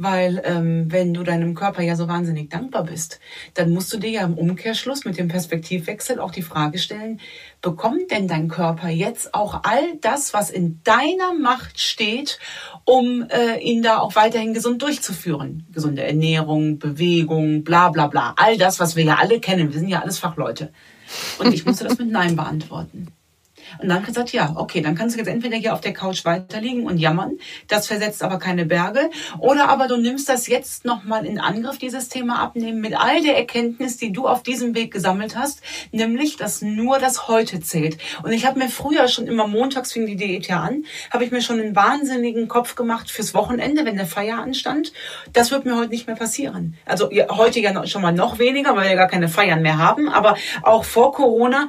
[0.00, 3.18] Weil ähm, wenn du deinem Körper ja so wahnsinnig dankbar bist,
[3.54, 7.18] dann musst du dir ja im Umkehrschluss mit dem Perspektivwechsel auch die Frage stellen,
[7.60, 12.38] bekommt denn dein Körper jetzt auch all das, was in deiner Macht steht,
[12.84, 15.66] um äh, ihn da auch weiterhin gesund durchzuführen?
[15.72, 18.34] Gesunde Ernährung, Bewegung, bla bla bla.
[18.36, 19.72] All das, was wir ja alle kennen.
[19.72, 20.72] Wir sind ja alles Fachleute.
[21.40, 23.08] Und ich musste das mit Nein beantworten.
[23.80, 26.86] Und dann gesagt, ja, okay, dann kannst du jetzt entweder hier auf der Couch weiterliegen
[26.86, 31.38] und jammern, das versetzt aber keine Berge, oder aber du nimmst das jetzt nochmal in
[31.38, 35.62] Angriff, dieses Thema abnehmen, mit all der Erkenntnis, die du auf diesem Weg gesammelt hast,
[35.92, 37.98] nämlich, dass nur das Heute zählt.
[38.22, 41.30] Und ich habe mir früher schon immer montags fing die Diät ja an, habe ich
[41.30, 44.92] mir schon einen wahnsinnigen Kopf gemacht fürs Wochenende, wenn der Feier anstand.
[45.32, 46.76] Das wird mir heute nicht mehr passieren.
[46.84, 50.08] Also heute ja schon mal noch weniger, weil wir ja gar keine Feiern mehr haben,
[50.08, 51.68] aber auch vor Corona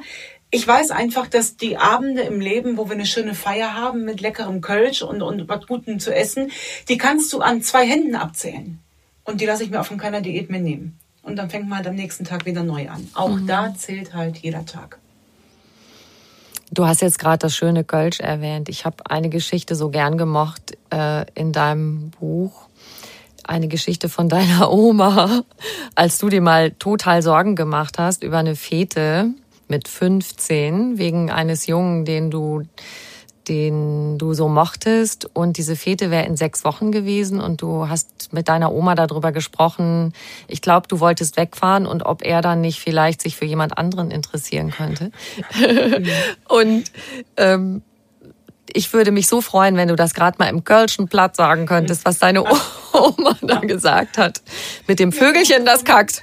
[0.50, 4.20] ich weiß einfach, dass die Abende im Leben, wo wir eine schöne Feier haben mit
[4.20, 6.50] leckerem Kölsch und, und was Gutem zu essen,
[6.88, 8.80] die kannst du an zwei Händen abzählen.
[9.24, 10.98] Und die lasse ich mir auch von keiner Diät mehr nehmen.
[11.22, 13.08] Und dann fängt man halt am nächsten Tag wieder neu an.
[13.14, 13.46] Auch mhm.
[13.46, 14.98] da zählt halt jeder Tag.
[16.72, 18.68] Du hast jetzt gerade das schöne Kölsch erwähnt.
[18.68, 22.68] Ich habe eine Geschichte so gern gemocht äh, in deinem Buch.
[23.44, 25.42] Eine Geschichte von deiner Oma,
[25.94, 29.34] als du dir mal total Sorgen gemacht hast über eine Fete
[29.70, 32.62] mit 15 wegen eines Jungen, den du
[33.48, 38.32] den du so mochtest und diese Fete wäre in sechs Wochen gewesen und du hast
[38.32, 40.12] mit deiner Oma darüber gesprochen.
[40.46, 44.12] Ich glaube, du wolltest wegfahren und ob er dann nicht vielleicht sich für jemand anderen
[44.12, 45.10] interessieren könnte.
[46.48, 46.92] und
[47.36, 47.82] ähm,
[48.72, 52.04] ich würde mich so freuen, wenn du das gerade mal im Kölschen Platz sagen könntest,
[52.04, 52.44] was deine
[52.92, 54.42] Oma da gesagt hat.
[54.86, 56.22] Mit dem Vögelchen, das kackt.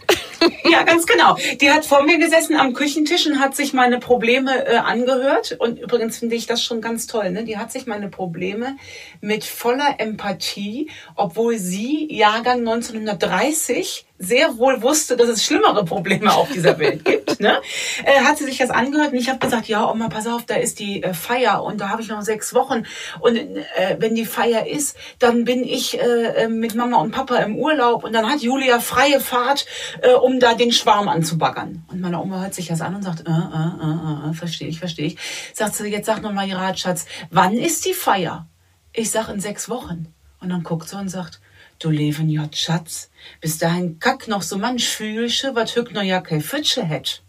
[0.69, 1.37] Ja, ganz genau.
[1.61, 5.55] Die hat vor mir gesessen am Küchentisch und hat sich meine Probleme äh, angehört.
[5.59, 7.31] Und übrigens finde ich das schon ganz toll.
[7.31, 7.43] Ne?
[7.43, 8.75] Die hat sich meine Probleme
[9.21, 16.51] mit voller Empathie, obwohl sie Jahrgang 1930 sehr wohl wusste, dass es schlimmere Probleme auf
[16.51, 17.61] dieser Welt gibt, ne?
[18.03, 20.55] äh, hat sie sich das angehört und ich habe gesagt, ja, Oma, pass auf, da
[20.55, 22.83] ist die äh, Feier und da habe ich noch sechs Wochen
[23.19, 27.37] und äh, wenn die Feier ist, dann bin ich äh, äh, mit Mama und Papa
[27.37, 29.65] im Urlaub und dann hat Julia freie Fahrt,
[30.01, 31.85] äh, um da den Schwarm anzubaggern.
[31.91, 34.79] Und meine Oma hört sich das an und sagt, äh, äh, äh, äh, verstehe ich,
[34.79, 35.17] verstehe ich.
[35.53, 38.47] Sagt sie, jetzt sag noch mal, Schatz, wann ist die Feier?
[38.97, 40.11] Ich sag in sechs Wochen.
[40.41, 41.39] Und dann guckt sie und sagt,
[41.77, 46.21] Du leben ja Schatz, bis dahin kack noch so manch Fühlsche, wat hück no ja
[46.21, 47.21] kein Fütsche hätt.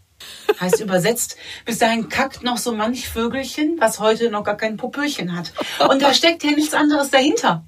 [0.59, 5.37] Heißt übersetzt, bis dahin kackt noch so manch Vögelchen, was heute noch gar kein Popöchen
[5.37, 5.53] hat.
[5.87, 7.63] Und da steckt ja nichts anderes dahinter.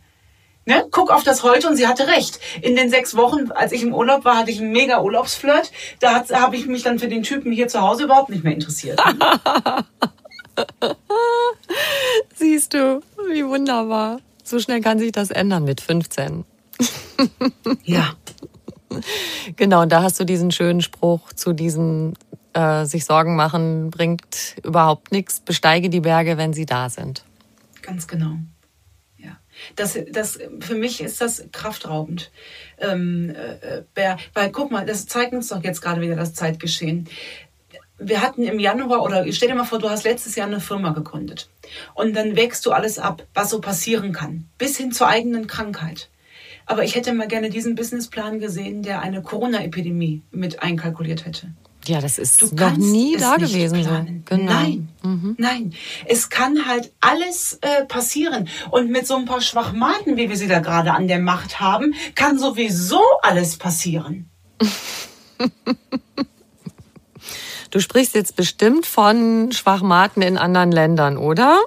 [0.65, 0.87] Ne?
[0.89, 2.39] Guck auf das heute und sie hatte recht.
[2.63, 5.71] In den sechs Wochen, als ich im Urlaub war, hatte ich einen mega Urlaubsflirt.
[5.99, 8.99] Da habe ich mich dann für den Typen hier zu Hause überhaupt nicht mehr interessiert.
[12.35, 14.19] Siehst du, wie wunderbar.
[14.43, 16.45] So schnell kann sich das ändern mit 15
[17.83, 18.15] ja.
[19.55, 22.13] Genau, und da hast du diesen schönen Spruch zu diesen
[22.51, 25.39] äh, sich Sorgen machen bringt überhaupt nichts.
[25.39, 27.23] Besteige die Berge, wenn sie da sind.
[27.81, 28.35] Ganz genau.
[29.17, 29.39] Ja.
[29.77, 32.31] Das, das, für mich ist das kraftraubend.
[32.79, 37.07] Ähm, äh, weil guck mal, das zeigt uns doch jetzt gerade wieder das Zeitgeschehen.
[38.03, 40.89] Wir hatten im Januar, oder stell dir mal vor, du hast letztes Jahr eine Firma
[40.89, 41.49] gegründet.
[41.93, 44.49] Und dann wächst du alles ab, was so passieren kann.
[44.57, 46.09] Bis hin zur eigenen Krankheit.
[46.65, 51.51] Aber ich hätte mal gerne diesen Businessplan gesehen, der eine Corona-Epidemie mit einkalkuliert hätte.
[51.85, 54.23] Ja, das ist du noch nie da gewesen.
[54.25, 54.51] Genau.
[54.51, 55.35] Nein, mhm.
[55.37, 55.73] nein.
[56.05, 58.47] Es kann halt alles äh, passieren.
[58.69, 61.95] Und mit so ein paar Schwachmaten, wie wir sie da gerade an der Macht haben,
[62.13, 64.29] kann sowieso alles passieren.
[67.71, 71.61] Du sprichst jetzt bestimmt von Schwachmaten in anderen Ländern, oder?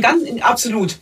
[0.00, 0.96] Ganz, absolut.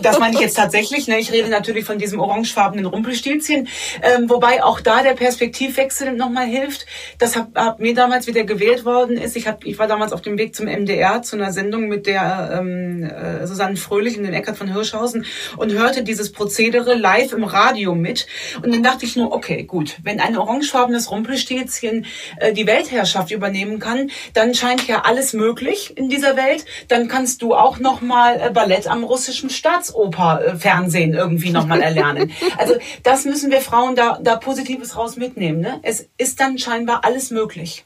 [0.00, 1.08] Das meine ich jetzt tatsächlich.
[1.08, 1.18] Ne?
[1.18, 3.66] Ich rede natürlich von diesem orangefarbenen Rumpelstilzchen.
[4.00, 6.86] Ähm, wobei auch da der Perspektivwechsel nochmal hilft.
[7.18, 9.34] Das hat, hat mir damals wieder gewählt worden ist.
[9.34, 12.60] Ich, hab, ich war damals auf dem Weg zum MDR zu einer Sendung mit der
[12.60, 15.26] ähm, äh, Susanne Fröhlich und dem Eckart von Hirschhausen
[15.56, 18.28] und hörte dieses Prozedere live im Radio mit.
[18.62, 22.06] Und dann dachte ich nur, okay, gut, wenn ein orangefarbenes Rumpelstilzchen
[22.38, 26.64] äh, die Weltherrschaft übernehmen kann, dann scheint ja alles möglich in dieser Welt.
[26.88, 31.80] Dann kannst du auch noch mal äh, Ballett am russischen Staatsoper äh, irgendwie noch mal
[31.80, 32.30] erlernen.
[32.58, 35.60] Also das müssen wir Frauen da da Positives raus mitnehmen.
[35.60, 35.80] Ne?
[35.82, 37.84] Es ist dann scheinbar alles möglich.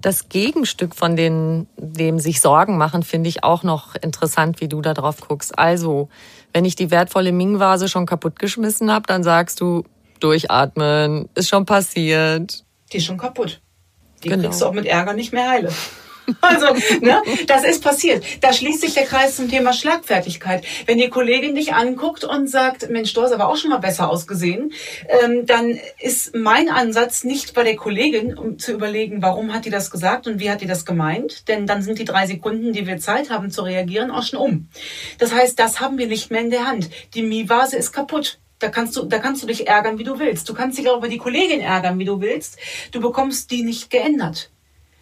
[0.00, 4.80] Das Gegenstück von den, dem sich Sorgen machen, finde ich auch noch interessant, wie du
[4.80, 5.58] da drauf guckst.
[5.58, 6.08] Also,
[6.54, 9.84] wenn ich die wertvolle Ming-Vase schon kaputtgeschmissen habe, dann sagst du,
[10.20, 13.60] durchatmen, ist schon passiert die ist schon kaputt.
[14.22, 14.44] Die genau.
[14.44, 15.72] kriegst du auch mit Ärger nicht mehr heile.
[16.40, 16.66] Also,
[17.00, 18.24] ne, das ist passiert.
[18.40, 20.64] Da schließt sich der Kreis zum Thema Schlagfertigkeit.
[20.86, 24.08] Wenn die Kollegin dich anguckt und sagt, Mensch, du hast aber auch schon mal besser
[24.08, 24.72] ausgesehen,
[25.08, 29.70] ähm, dann ist mein Ansatz nicht bei der Kollegin, um zu überlegen, warum hat die
[29.70, 32.86] das gesagt und wie hat die das gemeint, denn dann sind die drei Sekunden, die
[32.86, 34.68] wir Zeit haben zu reagieren, auch schon um.
[35.18, 36.90] Das heißt, das haben wir nicht mehr in der Hand.
[37.14, 38.39] Die Mie-Vase ist kaputt.
[38.60, 40.48] Da kannst du, da kannst du dich ärgern, wie du willst.
[40.48, 42.58] Du kannst dich auch über die Kollegin ärgern, wie du willst.
[42.92, 44.50] Du bekommst die nicht geändert.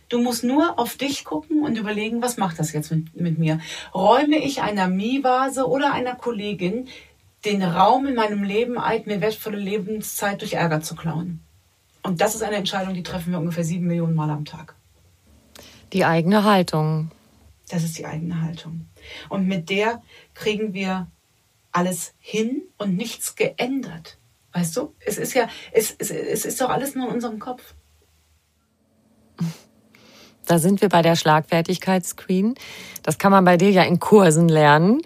[0.09, 3.61] Du musst nur auf dich gucken und überlegen, was macht das jetzt mit, mit mir?
[3.95, 6.89] Räume ich einer Mievase oder einer Kollegin
[7.45, 11.41] den Raum in meinem Leben ein, mir wertvolle Lebenszeit durch Ärger zu klauen?
[12.03, 14.77] Und das ist eine Entscheidung, die treffen wir ungefähr sieben Millionen Mal am Tag.
[15.93, 17.11] Die eigene Haltung.
[17.69, 18.87] Das ist die eigene Haltung.
[19.29, 21.09] Und mit der kriegen wir
[21.73, 24.19] alles hin und nichts geändert.
[24.53, 27.75] Weißt du, es ist ja, es, es, es ist doch alles nur in unserem Kopf.
[30.47, 32.55] Da sind wir bei der Schlagfertigkeitsscreen.
[33.03, 35.03] Das kann man bei dir ja in Kursen lernen.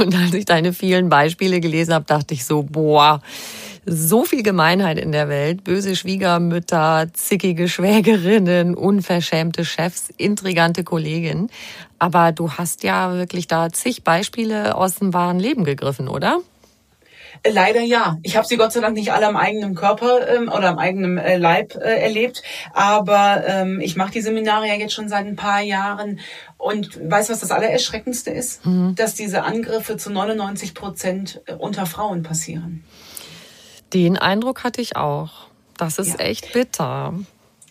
[0.00, 3.22] Und als ich deine vielen Beispiele gelesen habe, dachte ich so, boah,
[3.92, 5.64] so viel Gemeinheit in der Welt.
[5.64, 11.50] Böse Schwiegermütter, zickige Schwägerinnen, unverschämte Chefs, intrigante Kolleginnen.
[11.98, 16.40] Aber du hast ja wirklich da zig Beispiele aus dem wahren Leben gegriffen, oder?
[17.42, 18.18] Äh, leider ja.
[18.22, 21.18] Ich habe sie Gott sei Dank nicht alle am eigenen Körper ähm, oder am eigenen
[21.18, 25.36] äh, Leib äh, erlebt, aber ähm, ich mache die Seminare ja jetzt schon seit ein
[25.36, 26.20] paar Jahren
[26.58, 28.64] und weiß, was das Allererschreckendste ist?
[28.64, 28.94] Mhm.
[28.94, 32.84] Dass diese Angriffe zu 99 Prozent äh, unter Frauen passieren.
[33.92, 35.48] Den Eindruck hatte ich auch.
[35.76, 36.26] Das ist ja.
[36.26, 37.14] echt bitter.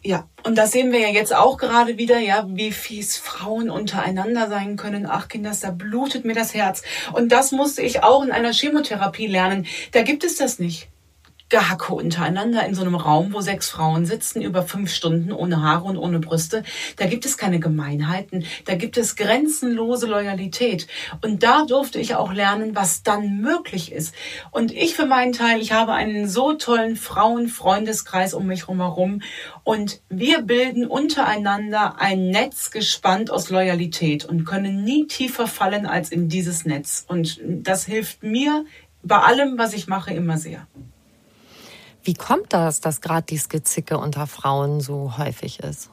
[0.02, 4.48] Ja, und das sehen wir ja jetzt auch gerade wieder, ja, wie fies Frauen untereinander
[4.48, 5.06] sein können.
[5.06, 6.84] Ach, Kinders, da blutet mir das Herz.
[7.12, 9.68] Und das musste ich auch in einer Chemotherapie lernen.
[9.92, 10.88] Da gibt es das nicht.
[11.50, 15.86] Gehacke untereinander in so einem Raum, wo sechs Frauen sitzen, über fünf Stunden ohne Haare
[15.86, 16.64] und ohne Brüste.
[16.98, 20.88] Da gibt es keine Gemeinheiten, da gibt es grenzenlose Loyalität.
[21.22, 24.14] Und da durfte ich auch lernen, was dann möglich ist.
[24.52, 29.22] Und ich für meinen Teil, ich habe einen so tollen Frauenfreundeskreis um mich herum.
[29.64, 36.12] Und wir bilden untereinander ein Netz gespannt aus Loyalität und können nie tiefer fallen als
[36.12, 37.06] in dieses Netz.
[37.08, 38.66] Und das hilft mir
[39.02, 40.68] bei allem, was ich mache, immer sehr.
[42.10, 45.92] Wie kommt das, dass gerade die Skizicke unter Frauen so häufig ist?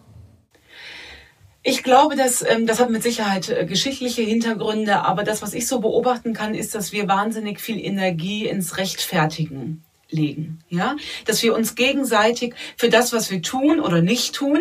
[1.62, 5.66] Ich glaube, dass ähm, das hat mit Sicherheit äh, geschichtliche Hintergründe, aber das, was ich
[5.66, 11.54] so beobachten kann, ist, dass wir wahnsinnig viel Energie ins Rechtfertigen legen, ja, dass wir
[11.54, 14.60] uns gegenseitig für das, was wir tun oder nicht tun,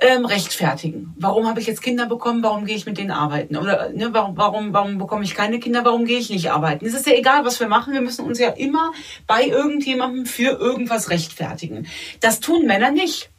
[0.00, 1.14] ähm, rechtfertigen.
[1.18, 2.42] Warum habe ich jetzt Kinder bekommen?
[2.42, 3.56] Warum gehe ich mit denen arbeiten?
[3.56, 5.84] Oder ne, warum, warum, warum bekomme ich keine Kinder?
[5.84, 6.86] Warum gehe ich nicht arbeiten?
[6.86, 7.92] Es ist ja egal, was wir machen.
[7.92, 8.92] Wir müssen uns ja immer
[9.26, 11.88] bei irgendjemandem für irgendwas rechtfertigen.
[12.20, 13.30] Das tun Männer nicht.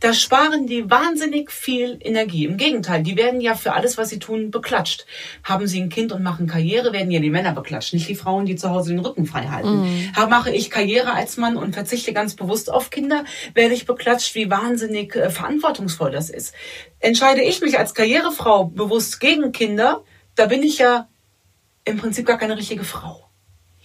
[0.00, 2.44] Da sparen die wahnsinnig viel Energie.
[2.44, 5.06] Im Gegenteil, die werden ja für alles, was sie tun, beklatscht.
[5.44, 8.46] Haben sie ein Kind und machen Karriere, werden ja die Männer beklatscht, nicht die Frauen,
[8.46, 9.82] die zu Hause den Rücken frei halten.
[9.82, 10.28] Mhm.
[10.28, 14.50] Mache ich Karriere als Mann und verzichte ganz bewusst auf Kinder, werde ich beklatscht, wie
[14.50, 16.54] wahnsinnig äh, verantwortungsvoll das ist.
[17.00, 21.08] Entscheide ich mich als Karrierefrau bewusst gegen Kinder, da bin ich ja
[21.84, 23.27] im Prinzip gar keine richtige Frau.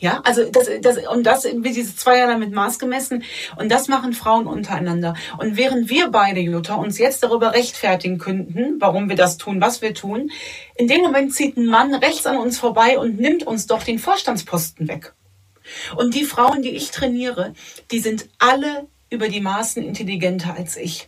[0.04, 3.24] Ja, also das, das und das wird diese zweierlei mit Maß gemessen
[3.56, 5.14] und das machen Frauen untereinander.
[5.38, 9.82] Und während wir beide, Jutta, uns jetzt darüber rechtfertigen könnten, warum wir das tun, was
[9.82, 10.30] wir tun,
[10.76, 13.98] in dem Moment zieht ein Mann rechts an uns vorbei und nimmt uns doch den
[13.98, 15.14] Vorstandsposten weg.
[15.96, 17.54] Und die Frauen, die ich trainiere,
[17.90, 21.08] die sind alle über die Maßen intelligenter als ich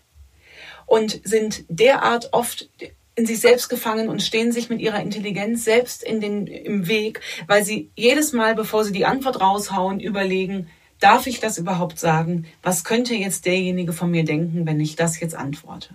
[0.85, 2.69] und sind derart oft
[3.15, 7.21] in sich selbst gefangen und stehen sich mit ihrer Intelligenz selbst in den, im Weg,
[7.47, 10.67] weil sie jedes Mal, bevor sie die Antwort raushauen, überlegen,
[10.99, 12.45] darf ich das überhaupt sagen?
[12.61, 15.89] Was könnte jetzt derjenige von mir denken, wenn ich das jetzt antworte?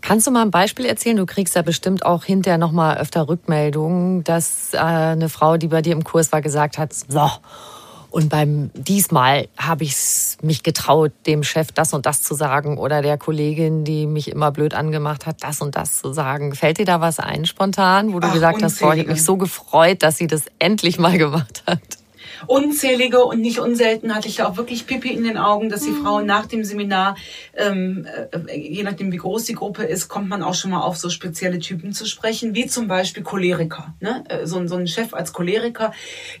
[0.00, 1.16] Kannst du mal ein Beispiel erzählen?
[1.16, 5.68] Du kriegst ja bestimmt auch hinterher noch mal öfter Rückmeldungen, dass äh, eine Frau, die
[5.68, 7.30] bei dir im Kurs war, gesagt hat, so,
[8.12, 9.96] und beim diesmal habe ich
[10.42, 14.52] mich getraut, dem Chef das und das zu sagen oder der Kollegin, die mich immer
[14.52, 16.54] blöd angemacht hat, das und das zu sagen.
[16.54, 19.24] Fällt dir da was ein spontan, wo du Ach, gesagt hast, boah, ich habe mich
[19.24, 21.80] so gefreut, dass sie das endlich mal gemacht hat?
[22.46, 25.90] Unzählige und nicht unselten hatte ich da auch wirklich Pipi in den Augen, dass die
[25.90, 26.02] mhm.
[26.02, 27.16] Frauen nach dem Seminar,
[27.56, 30.96] ähm, äh, je nachdem wie groß die Gruppe ist, kommt man auch schon mal auf
[30.96, 33.94] so spezielle Typen zu sprechen, wie zum Beispiel Choleriker.
[34.00, 34.24] Ne?
[34.28, 35.92] Äh, so, so ein Chef als Choleriker,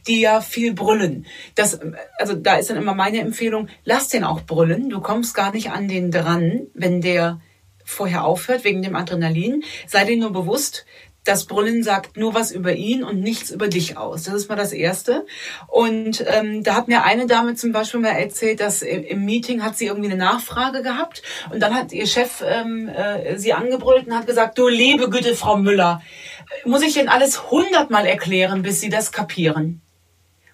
[0.06, 1.26] die ja viel brüllen.
[1.54, 1.78] Das,
[2.18, 4.90] also da ist dann immer meine Empfehlung, lass den auch brüllen.
[4.90, 7.40] Du kommst gar nicht an den dran, wenn der
[7.84, 9.64] vorher aufhört wegen dem Adrenalin.
[9.86, 10.86] Sei dir nur bewusst,
[11.24, 14.24] das Brüllen sagt nur was über ihn und nichts über dich aus.
[14.24, 15.24] Das ist mal das Erste.
[15.68, 19.78] Und ähm, da hat mir eine Dame zum Beispiel mal erzählt, dass im Meeting hat
[19.78, 24.16] sie irgendwie eine Nachfrage gehabt und dann hat ihr Chef ähm, äh, sie angebrüllt und
[24.16, 26.02] hat gesagt, du liebe Güte, Frau Müller,
[26.64, 29.80] muss ich denn alles hundertmal erklären, bis Sie das kapieren?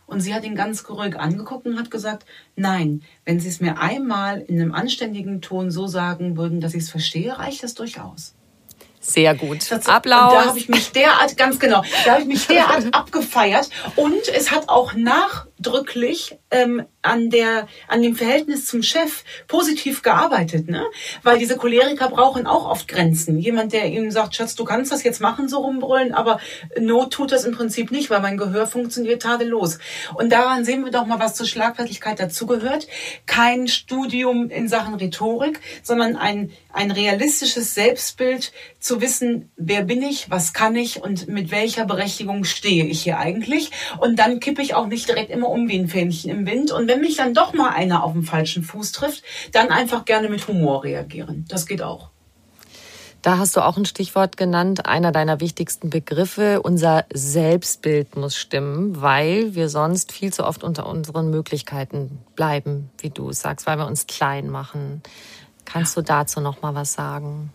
[0.06, 2.24] Und sie hat ihn ganz ruhig angeguckt und hat gesagt,
[2.56, 6.84] nein, wenn Sie es mir einmal in einem anständigen Ton so sagen würden, dass ich
[6.84, 8.34] es verstehe, reicht das durchaus.
[9.08, 9.70] Sehr gut.
[9.70, 10.32] Das, Applaus.
[10.32, 13.68] da habe ich mich derart, ganz genau, da habe ich mich derart abgefeiert.
[13.96, 20.02] Und es hat auch nach nachdrücklich ähm, an der an dem Verhältnis zum Chef positiv
[20.02, 20.84] gearbeitet, ne?
[21.22, 23.38] Weil diese Choleriker brauchen auch oft Grenzen.
[23.38, 26.40] Jemand, der ihm sagt, Schatz, du kannst das jetzt machen, so rumbrüllen, aber
[26.78, 29.78] Not tut das im Prinzip nicht, weil mein Gehör funktioniert tadellos.
[30.14, 32.86] Und daran sehen wir doch mal, was zur Schlagfertigkeit dazugehört.
[33.26, 40.30] Kein Studium in Sachen Rhetorik, sondern ein ein realistisches Selbstbild zu wissen, wer bin ich,
[40.30, 43.72] was kann ich und mit welcher Berechtigung stehe ich hier eigentlich.
[43.98, 46.70] Und dann kippe ich auch nicht direkt immer um wie ein Fähnchen im Wind.
[46.70, 49.22] Und wenn mich dann doch mal einer auf dem falschen Fuß trifft,
[49.52, 51.44] dann einfach gerne mit Humor reagieren.
[51.48, 52.10] Das geht auch.
[53.22, 56.62] Da hast du auch ein Stichwort genannt, einer deiner wichtigsten Begriffe.
[56.62, 63.10] Unser Selbstbild muss stimmen, weil wir sonst viel zu oft unter unseren Möglichkeiten bleiben, wie
[63.10, 65.02] du sagst, weil wir uns klein machen.
[65.64, 67.52] Kannst du dazu noch mal was sagen?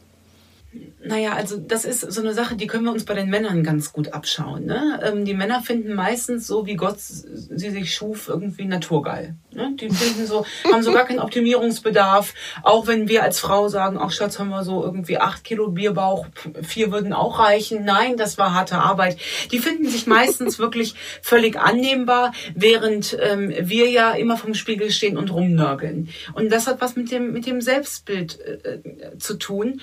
[1.05, 3.91] Naja, also das ist so eine Sache, die können wir uns bei den Männern ganz
[3.91, 4.65] gut abschauen.
[4.65, 4.99] Ne?
[5.03, 9.35] Ähm, die Männer finden meistens so, wie Gott sie sich schuf, irgendwie naturgeil.
[9.51, 9.75] Ne?
[9.79, 12.33] Die finden so, haben so gar keinen Optimierungsbedarf.
[12.63, 16.27] Auch wenn wir als Frau sagen, ach Schatz, haben wir so irgendwie acht Kilo Bierbauch,
[16.61, 17.83] vier würden auch reichen.
[17.83, 19.17] Nein, das war harte Arbeit.
[19.51, 25.17] Die finden sich meistens wirklich völlig annehmbar, während ähm, wir ja immer vom Spiegel stehen
[25.17, 26.09] und rumnörgeln.
[26.33, 29.81] Und das hat was mit dem, mit dem Selbstbild äh, äh zu tun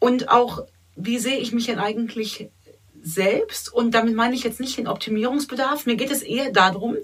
[0.00, 0.64] und auch,
[0.96, 2.48] wie sehe ich mich denn eigentlich
[3.02, 3.72] selbst?
[3.72, 5.86] Und damit meine ich jetzt nicht den Optimierungsbedarf.
[5.86, 6.96] Mir geht es eher darum,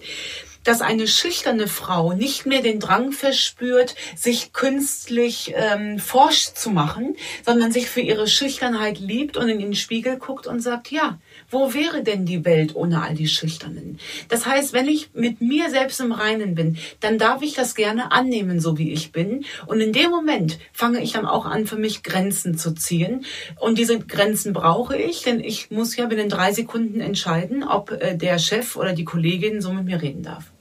[0.65, 7.17] dass eine schüchterne Frau nicht mehr den Drang verspürt, sich künstlich ähm, forsch zu machen,
[7.45, 11.19] sondern sich für ihre Schüchternheit liebt und in den Spiegel guckt und sagt, ja,
[11.51, 13.99] wo wäre denn die Welt ohne all die Schüchternen?
[14.29, 18.13] Das heißt, wenn ich mit mir selbst im Reinen bin, dann darf ich das gerne
[18.13, 19.45] annehmen, so wie ich bin.
[19.67, 23.25] Und in dem Moment fange ich dann auch an, für mich Grenzen zu ziehen.
[23.61, 28.17] Und diese Grenzen brauche ich, denn ich muss ja binnen drei Sekunden entscheiden, ob äh,
[28.17, 30.53] der Chef oder die Kollegin so mit mir reden darf.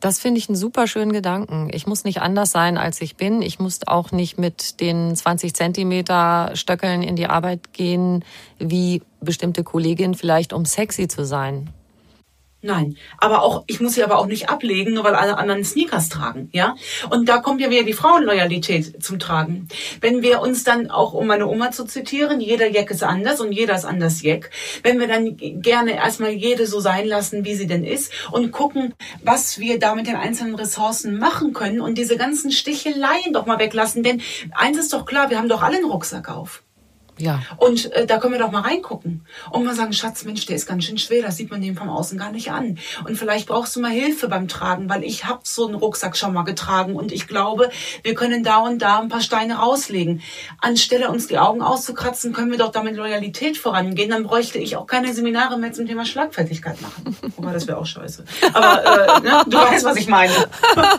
[0.00, 1.68] Das finde ich einen super schönen Gedanken.
[1.72, 3.42] Ich muss nicht anders sein, als ich bin.
[3.42, 8.24] Ich muss auch nicht mit den 20 Zentimeter Stöckeln in die Arbeit gehen,
[8.58, 11.68] wie bestimmte Kolleginnen vielleicht, um sexy zu sein.
[12.62, 16.10] Nein, aber auch ich muss sie aber auch nicht ablegen, nur weil alle anderen Sneakers
[16.10, 16.74] tragen, ja?
[17.08, 19.68] Und da kommt ja wieder die Frauenloyalität zum Tragen.
[20.02, 23.52] Wenn wir uns dann auch um meine Oma zu zitieren, jeder Jack ist anders und
[23.52, 24.50] jeder ist anders Jack,
[24.82, 28.92] wenn wir dann gerne erstmal jede so sein lassen, wie sie denn ist und gucken,
[29.22, 33.58] was wir da mit den einzelnen Ressourcen machen können und diese ganzen Sticheleien doch mal
[33.58, 34.20] weglassen, denn
[34.52, 36.62] eins ist doch klar, wir haben doch alle einen Rucksack auf.
[37.20, 37.40] Ja.
[37.56, 40.66] Und äh, da können wir doch mal reingucken und mal sagen, Schatz, Mensch, der ist
[40.66, 42.78] ganz schön schwer, das sieht man dem vom Außen gar nicht an.
[43.06, 46.32] Und vielleicht brauchst du mal Hilfe beim Tragen, weil ich habe so einen Rucksack schon
[46.32, 47.70] mal getragen und ich glaube,
[48.02, 50.22] wir können da und da ein paar Steine rauslegen.
[50.60, 54.10] Anstelle uns die Augen auszukratzen, können wir doch damit Loyalität vorangehen.
[54.10, 57.16] Dann bräuchte ich auch keine Seminare mehr zum Thema Schlagfertigkeit machen.
[57.36, 58.24] Wobei, das wäre auch scheiße.
[58.52, 60.32] Aber äh, ne, du weißt, was ich meine.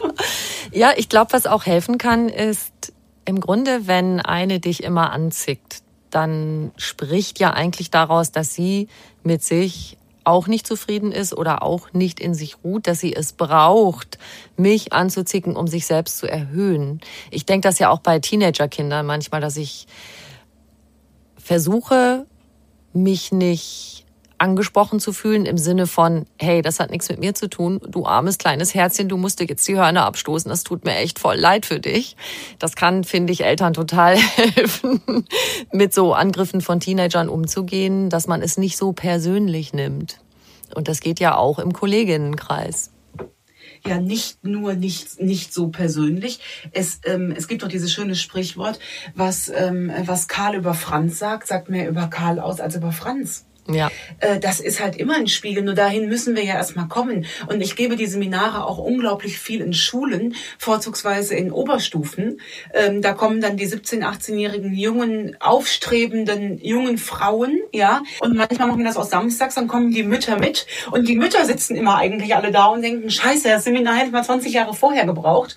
[0.71, 2.71] ja, ich glaube, was auch helfen kann, ist
[3.25, 8.87] im Grunde, wenn eine dich immer anzickt, dann spricht ja eigentlich daraus, dass sie
[9.23, 13.33] mit sich auch nicht zufrieden ist oder auch nicht in sich ruht, dass sie es
[13.33, 14.19] braucht,
[14.55, 17.01] mich anzuzicken, um sich selbst zu erhöhen.
[17.31, 19.87] Ich denke das ja auch bei Teenagerkindern manchmal, dass ich
[21.37, 22.27] versuche,
[22.93, 24.00] mich nicht
[24.41, 28.05] angesprochen zu fühlen im Sinne von, hey, das hat nichts mit mir zu tun, du
[28.05, 31.35] armes kleines Herzchen, du musst dir jetzt die Hörner abstoßen, das tut mir echt voll
[31.35, 32.15] leid für dich.
[32.59, 35.25] Das kann, finde ich, Eltern total helfen,
[35.71, 40.19] mit so Angriffen von Teenagern umzugehen, dass man es nicht so persönlich nimmt.
[40.73, 42.91] Und das geht ja auch im Kolleginnenkreis
[43.85, 46.39] ja nicht nur nicht, nicht so persönlich.
[46.71, 48.79] Es, ähm, es gibt doch dieses schöne Sprichwort,
[49.15, 53.45] was, ähm, was Karl über Franz sagt, sagt mehr über Karl aus als über Franz.
[53.69, 53.91] Ja.
[54.19, 55.63] Äh, das ist halt immer ein Spiegel.
[55.63, 57.25] Nur dahin müssen wir ja erstmal kommen.
[57.47, 62.41] Und ich gebe die Seminare auch unglaublich viel in Schulen, vorzugsweise in Oberstufen.
[62.73, 68.01] Ähm, da kommen dann die 17-, 18-jährigen jungen, aufstrebenden jungen Frauen, ja.
[68.19, 70.65] Und manchmal machen wir das auch samstags, dann kommen die Mütter mit.
[70.91, 74.23] Und die Mütter sitzen immer eigentlich alle da und denken, scheiße, das Seminar hätte mal
[74.23, 75.55] 20 Jahre vorher gebraucht.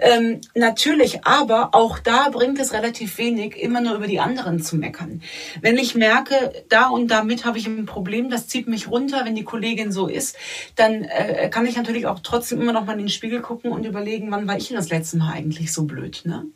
[0.00, 4.76] Ähm, natürlich, aber auch da bringt es relativ wenig, immer nur über die anderen zu
[4.76, 5.22] meckern.
[5.60, 7.08] Wenn ich merke, da und
[7.44, 10.36] habe ich ein Problem, das zieht mich runter, wenn die Kollegin so ist,
[10.76, 13.84] dann äh, kann ich natürlich auch trotzdem immer noch mal in den Spiegel gucken und
[13.84, 16.46] überlegen, wann war ich denn das letzte Mal eigentlich so blöd, ne?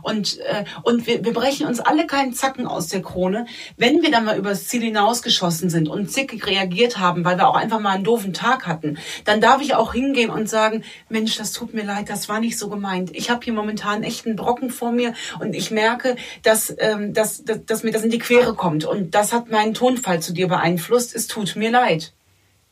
[0.00, 4.10] Und, äh, und wir, wir brechen uns alle keinen Zacken aus der Krone, wenn wir
[4.10, 7.90] dann mal übers Ziel hinausgeschossen sind und zickig reagiert haben, weil wir auch einfach mal
[7.90, 8.98] einen doofen Tag hatten.
[9.24, 12.58] Dann darf ich auch hingehen und sagen, Mensch, das tut mir leid, das war nicht
[12.58, 13.14] so gemeint.
[13.14, 17.44] Ich habe hier momentan echt einen Brocken vor mir und ich merke, dass, ähm, dass,
[17.44, 18.84] dass, dass mir das in die Quere kommt.
[18.84, 21.14] Und das hat meinen Tonfall zu dir beeinflusst.
[21.14, 22.12] Es tut mir leid.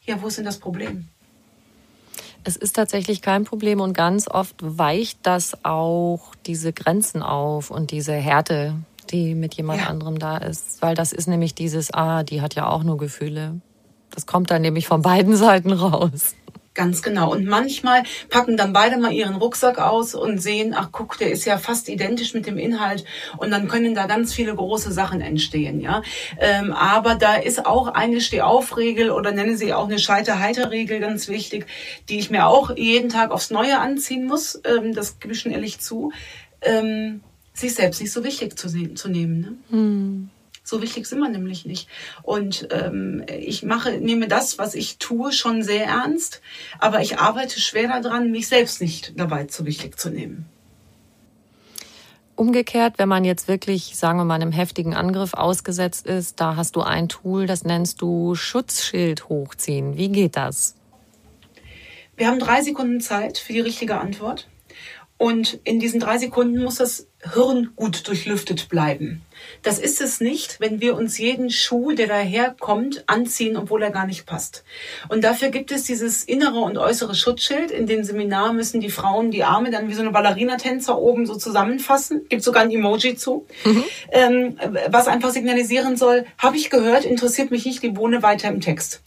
[0.04, 1.08] Ja, wo ist denn das Problem?
[2.42, 7.90] Es ist tatsächlich kein Problem und ganz oft weicht das auch diese Grenzen auf und
[7.90, 8.74] diese Härte,
[9.10, 9.86] die mit jemand ja.
[9.88, 10.80] anderem da ist.
[10.80, 13.60] Weil das ist nämlich dieses, ah, die hat ja auch nur Gefühle.
[14.10, 16.34] Das kommt dann nämlich von beiden Seiten raus.
[16.80, 17.30] Ganz genau.
[17.30, 21.44] Und manchmal packen dann beide mal ihren Rucksack aus und sehen, ach guck, der ist
[21.44, 23.04] ja fast identisch mit dem Inhalt.
[23.36, 26.00] Und dann können da ganz viele große Sachen entstehen, ja.
[26.38, 31.66] Ähm, aber da ist auch eine Stehaufregel oder nenne sie auch eine Scheiter-Heiter-Regel ganz wichtig,
[32.08, 34.58] die ich mir auch jeden Tag aufs Neue anziehen muss.
[34.64, 36.12] Ähm, das gebe ich schon ehrlich zu.
[36.62, 37.20] Ähm,
[37.52, 39.40] sich selbst nicht so wichtig zu, zu nehmen.
[39.40, 39.56] Ne?
[39.68, 40.30] Hm.
[40.70, 41.88] So wichtig sind wir nämlich nicht.
[42.22, 46.40] Und ähm, ich mache, nehme das, was ich tue, schon sehr ernst,
[46.78, 50.46] aber ich arbeite schwer daran, mich selbst nicht dabei zu wichtig zu nehmen.
[52.36, 56.76] Umgekehrt, wenn man jetzt wirklich, sagen wir mal, einem heftigen Angriff ausgesetzt ist, da hast
[56.76, 59.96] du ein Tool, das nennst du Schutzschild hochziehen.
[59.96, 60.76] Wie geht das?
[62.16, 64.46] Wir haben drei Sekunden Zeit für die richtige Antwort.
[65.18, 69.22] Und in diesen drei Sekunden muss das Hirn gut durchlüftet bleiben.
[69.62, 74.06] Das ist es nicht, wenn wir uns jeden Schuh, der daherkommt, anziehen, obwohl er gar
[74.06, 74.64] nicht passt.
[75.08, 77.70] Und dafür gibt es dieses innere und äußere Schutzschild.
[77.70, 81.36] In dem Seminar müssen die Frauen die Arme dann wie so eine Ballerina-Tänzer oben so
[81.36, 82.26] zusammenfassen.
[82.28, 83.46] Gibt sogar ein Emoji zu.
[83.64, 83.84] Mhm.
[84.12, 84.58] Ähm,
[84.88, 89.02] was einfach signalisieren soll, habe ich gehört, interessiert mich nicht die Bohne weiter im Text.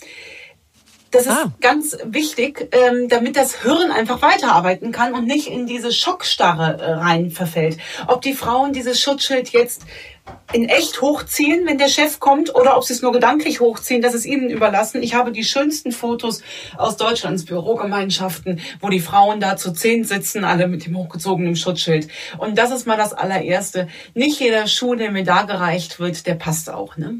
[1.13, 1.53] Das ist ah.
[1.61, 6.91] ganz wichtig, ähm, damit das Hirn einfach weiterarbeiten kann und nicht in diese Schockstarre äh,
[6.93, 7.77] rein verfällt.
[8.07, 9.83] Ob die Frauen dieses Schutzschild jetzt
[10.53, 14.15] in echt hochziehen, wenn der Chef kommt, oder ob sie es nur gedanklich hochziehen, das
[14.15, 15.03] ist ihnen überlassen.
[15.03, 16.41] Ich habe die schönsten Fotos
[16.77, 22.07] aus Deutschlands Bürogemeinschaften, wo die Frauen da zu zehn sitzen, alle mit dem hochgezogenen Schutzschild.
[22.39, 23.87] Und das ist mal das allererste.
[24.15, 27.19] Nicht jeder Schuh, der mir da gereicht wird, der passt auch, ne?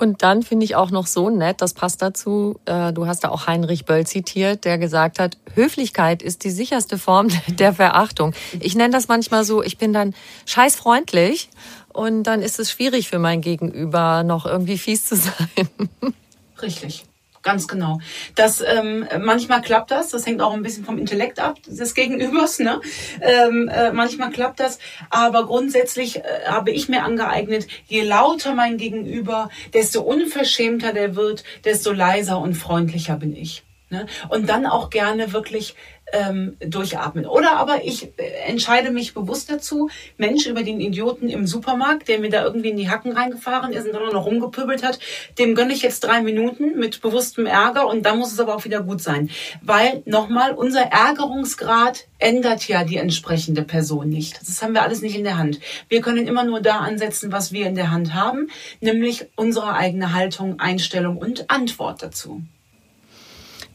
[0.00, 3.28] Und dann finde ich auch noch so nett, das passt dazu, äh, du hast da
[3.28, 8.32] auch Heinrich Böll zitiert, der gesagt hat, Höflichkeit ist die sicherste Form der Verachtung.
[8.60, 10.14] Ich nenne das manchmal so, ich bin dann
[10.46, 11.50] scheißfreundlich
[11.92, 15.68] und dann ist es schwierig für mein Gegenüber, noch irgendwie fies zu sein.
[16.62, 17.04] Richtig.
[17.42, 18.00] Ganz genau.
[18.34, 20.10] Das ähm, manchmal klappt das.
[20.10, 22.58] Das hängt auch ein bisschen vom Intellekt ab des Gegenübers.
[22.58, 22.80] Ne?
[23.22, 24.78] Ähm, äh, manchmal klappt das,
[25.08, 31.44] aber grundsätzlich äh, habe ich mir angeeignet: Je lauter mein Gegenüber, desto unverschämter der wird,
[31.64, 33.62] desto leiser und freundlicher bin ich.
[33.88, 34.06] Ne?
[34.28, 35.74] Und dann auch gerne wirklich
[36.12, 37.26] ähm, durchatmen.
[37.26, 38.08] Oder aber ich
[38.46, 42.76] entscheide mich bewusst dazu, Mensch über den Idioten im Supermarkt, der mir da irgendwie in
[42.76, 44.98] die Hacken reingefahren ist und dann noch rumgepöbelt hat,
[45.38, 48.64] dem gönne ich jetzt drei Minuten mit bewusstem Ärger und dann muss es aber auch
[48.64, 49.30] wieder gut sein.
[49.62, 54.40] Weil nochmal, unser Ärgerungsgrad ändert ja die entsprechende Person nicht.
[54.40, 55.60] Das haben wir alles nicht in der Hand.
[55.88, 58.48] Wir können immer nur da ansetzen, was wir in der Hand haben,
[58.80, 62.42] nämlich unsere eigene Haltung, Einstellung und Antwort dazu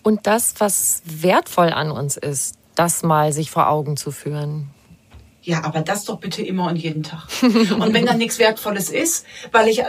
[0.06, 4.70] und das, was wertvoll an uns ist, das mal sich vor Augen zu führen.
[5.42, 7.28] Ja, aber das doch bitte immer und jeden Tag.
[7.42, 9.86] Und wenn dann nichts Wertvolles ist, weil ich, äh,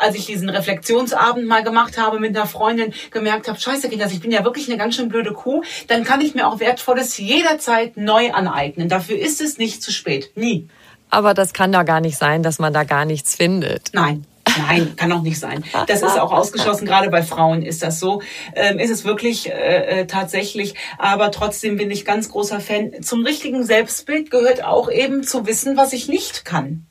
[0.00, 4.20] als ich diesen Reflexionsabend mal gemacht habe mit einer Freundin, gemerkt habe, scheiße Kinder, ich
[4.20, 7.96] bin ja wirklich eine ganz schön blöde Kuh, dann kann ich mir auch Wertvolles jederzeit
[7.96, 8.88] neu aneignen.
[8.88, 10.32] Dafür ist es nicht zu spät.
[10.34, 10.68] Nie.
[11.10, 13.90] Aber das kann doch gar nicht sein, dass man da gar nichts findet.
[13.92, 14.24] Nein.
[14.58, 15.64] Nein, kann auch nicht sein.
[15.86, 16.86] Das ist auch ausgeschlossen.
[16.86, 18.22] Gerade bei Frauen ist das so.
[18.54, 20.74] Ähm, ist es wirklich äh, äh, tatsächlich.
[20.98, 23.02] Aber trotzdem bin ich ganz großer Fan.
[23.02, 26.86] Zum richtigen Selbstbild gehört auch eben zu wissen, was ich nicht kann.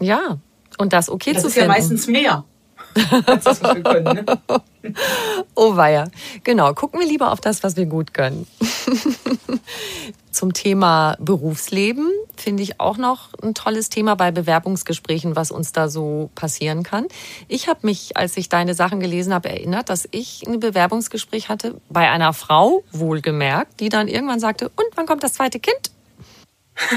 [0.00, 0.38] Ja,
[0.78, 1.68] und das okay das zu finden.
[1.68, 2.44] Das ist ja meistens mehr.
[3.26, 4.04] Als das, was wir können.
[4.04, 4.24] Ne?
[5.54, 6.08] Oh weia.
[6.44, 8.46] Genau, gucken wir lieber auf das, was wir gut können.
[10.30, 15.88] Zum Thema Berufsleben finde ich auch noch ein tolles Thema bei Bewerbungsgesprächen, was uns da
[15.88, 17.06] so passieren kann.
[17.48, 21.80] Ich habe mich, als ich deine Sachen gelesen habe, erinnert, dass ich ein Bewerbungsgespräch hatte
[21.90, 25.90] bei einer Frau, wohlgemerkt, die dann irgendwann sagte, und wann kommt das zweite Kind?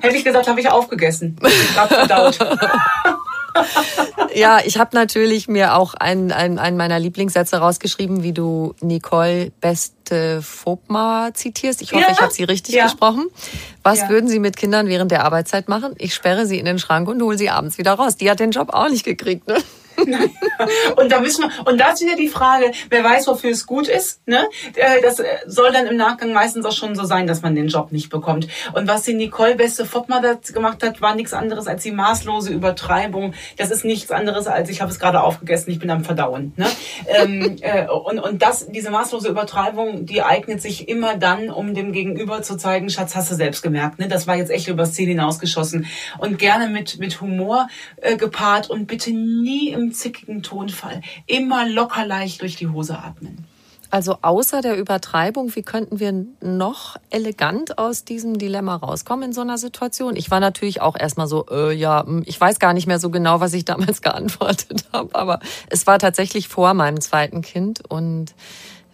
[0.00, 1.36] Hätte ich gesagt, habe ich aufgegessen.
[1.44, 1.76] Ich.
[4.34, 9.52] ja, ich habe natürlich mir auch einen, einen, einen meiner Lieblingssätze rausgeschrieben, wie du Nicole
[9.60, 11.82] Beste Fopma zitierst.
[11.82, 12.84] Ich hoffe, ja, ich habe sie richtig ja.
[12.84, 13.26] gesprochen.
[13.82, 14.08] Was ja.
[14.08, 15.94] würden Sie mit Kindern während der Arbeitszeit machen?
[15.98, 18.16] Ich sperre sie in den Schrank und hole sie abends wieder raus.
[18.16, 19.56] Die hat den Job auch nicht gekriegt, ne?
[20.96, 23.88] Und da müssen wir, und da ist wieder die Frage, wer weiß, wofür es gut
[23.88, 24.48] ist, ne?
[24.74, 27.68] Äh, das äh, soll dann im Nachgang meistens auch schon so sein, dass man den
[27.68, 28.48] Job nicht bekommt.
[28.74, 30.20] Und was die Nicole Beste Foppmer
[30.52, 33.34] gemacht hat, war nichts anderes als die maßlose Übertreibung.
[33.56, 36.66] Das ist nichts anderes als, ich habe es gerade aufgegessen, ich bin am Verdauen, ne?
[37.06, 41.92] ähm, äh, und, und das, diese maßlose Übertreibung, die eignet sich immer dann, um dem
[41.92, 44.08] Gegenüber zu zeigen, Schatz, hast du selbst gemerkt, ne?
[44.08, 45.86] Das war jetzt echt übers Ziel hinausgeschossen.
[46.18, 51.00] Und gerne mit, mit Humor äh, gepaart und bitte nie im im zickigen Tonfall.
[51.26, 53.44] Immer locker leicht durch die Hose atmen.
[53.88, 59.42] Also außer der Übertreibung, wie könnten wir noch elegant aus diesem Dilemma rauskommen in so
[59.42, 60.16] einer Situation?
[60.16, 63.10] Ich war natürlich auch erstmal so, äh, ja, hm, ich weiß gar nicht mehr so
[63.10, 65.38] genau, was ich damals geantwortet habe, aber
[65.70, 68.34] es war tatsächlich vor meinem zweiten Kind und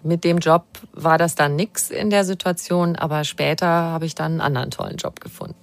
[0.02, 4.32] mit dem Job war das dann nix in der Situation, aber später habe ich dann
[4.32, 5.61] einen anderen tollen Job gefunden.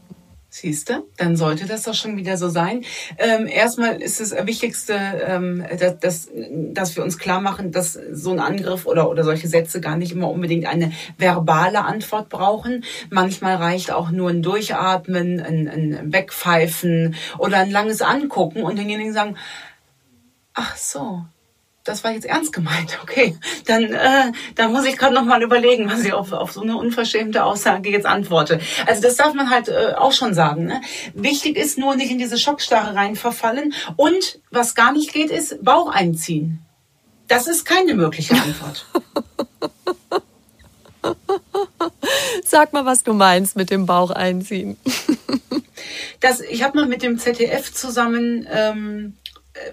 [0.59, 2.83] Siehste, dann sollte das doch schon wieder so sein.
[3.17, 4.93] Ähm, erstmal ist das Wichtigste,
[5.25, 6.29] ähm, dass, dass,
[6.73, 10.11] dass wir uns klar machen, dass so ein Angriff oder, oder solche Sätze gar nicht
[10.11, 12.83] immer unbedingt eine verbale Antwort brauchen.
[13.09, 19.13] Manchmal reicht auch nur ein Durchatmen, ein, ein Wegpfeifen oder ein langes Angucken und denjenigen
[19.13, 19.35] sagen,
[20.53, 21.23] ach so,
[21.89, 23.35] das war jetzt ernst gemeint, okay,
[23.65, 26.77] dann, äh, dann muss ich gerade noch mal überlegen, was ich auf, auf so eine
[26.77, 28.59] unverschämte Aussage jetzt antworte.
[28.85, 30.65] Also das darf man halt äh, auch schon sagen.
[30.65, 30.81] Ne?
[31.13, 35.63] Wichtig ist nur nicht in diese Schockstarre rein verfallen und was gar nicht geht, ist
[35.63, 36.63] Bauch einziehen.
[37.27, 38.85] Das ist keine mögliche Antwort.
[42.43, 44.77] Sag mal, was du meinst mit dem Bauch einziehen.
[46.19, 49.13] das, ich habe mal mit dem ZDF zusammen ähm,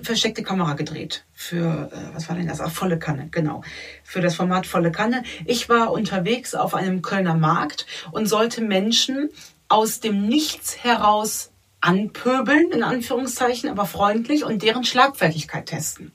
[0.03, 2.61] versteckte Kamera gedreht für, äh, was war denn das?
[2.61, 3.63] Ach, volle Kanne, genau.
[4.05, 5.23] Für das Format volle Kanne.
[5.45, 9.31] Ich war unterwegs auf einem Kölner Markt und sollte Menschen
[9.69, 16.13] aus dem Nichts heraus anpöbeln, in Anführungszeichen, aber freundlich und deren Schlagfertigkeit testen.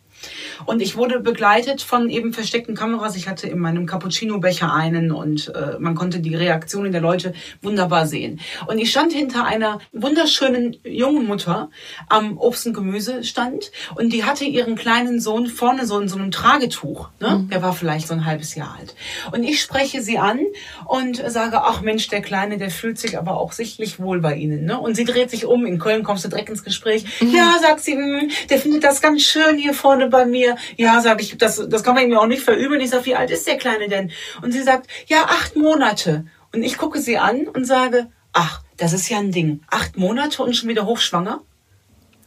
[0.65, 3.15] Und ich wurde begleitet von eben versteckten Kameras.
[3.15, 8.05] Ich hatte in meinem Cappuccino-Becher einen und äh, man konnte die Reaktionen der Leute wunderbar
[8.07, 8.39] sehen.
[8.67, 11.69] Und ich stand hinter einer wunderschönen jungen Mutter
[12.09, 16.32] am Obst- und Gemüsestand und die hatte ihren kleinen Sohn vorne so in so einem
[16.32, 17.09] Tragetuch.
[17.19, 17.39] Ne?
[17.39, 17.49] Mhm.
[17.49, 18.95] Der war vielleicht so ein halbes Jahr alt.
[19.32, 20.39] Und ich spreche sie an
[20.86, 24.65] und sage, ach Mensch, der Kleine, der fühlt sich aber auch sichtlich wohl bei Ihnen.
[24.65, 24.80] Ne?
[24.80, 25.65] Und sie dreht sich um.
[25.65, 27.05] In Köln kommst du direkt ins Gespräch.
[27.22, 27.34] Mhm.
[27.34, 30.55] Ja, sagt sie, mh, der findet das ganz schön hier vorne bei mir.
[30.78, 32.82] Ja, sage ich, das, das kann man ihm auch nicht verübeln.
[32.82, 34.12] Ich sage, wie alt ist der Kleine denn?
[34.41, 36.26] Und sie sagt, ja, acht Monate.
[36.53, 39.62] Und ich gucke sie an und sage, ach, das ist ja ein Ding.
[39.70, 41.41] Acht Monate und schon wieder hochschwanger?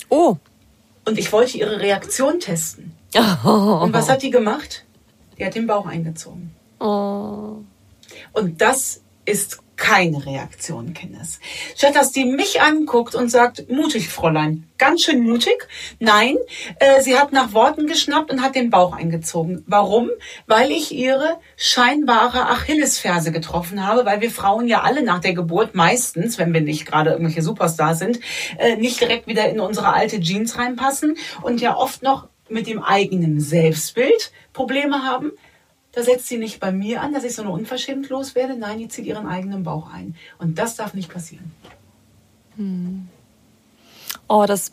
[0.08, 0.36] Oh.
[1.04, 2.92] Und ich wollte ihre Reaktion testen.
[3.44, 3.80] Oh.
[3.82, 4.84] Und was hat die gemacht?
[5.38, 6.54] Die hat den Bauch eingezogen.
[6.80, 7.58] Oh.
[8.32, 11.40] Und das ist keine Reaktion, Kindes.
[11.76, 15.68] Statt dass die mich anguckt und sagt, mutig, Fräulein, ganz schön mutig.
[15.98, 16.36] Nein,
[16.78, 19.64] äh, sie hat nach Worten geschnappt und hat den Bauch eingezogen.
[19.66, 20.10] Warum?
[20.46, 25.74] Weil ich ihre scheinbare Achillesferse getroffen habe, weil wir Frauen ja alle nach der Geburt
[25.74, 28.20] meistens, wenn wir nicht gerade irgendwelche Superstars sind,
[28.58, 32.82] äh, nicht direkt wieder in unsere alte Jeans reinpassen und ja oft noch mit dem
[32.82, 35.32] eigenen Selbstbild Probleme haben.
[35.94, 38.56] Da setzt sie nicht bei mir an, dass ich so eine unverschämt loswerde.
[38.56, 40.16] Nein, die zieht ihren eigenen Bauch ein.
[40.38, 41.52] Und das darf nicht passieren.
[42.56, 43.08] Hm.
[44.28, 44.72] Oh, das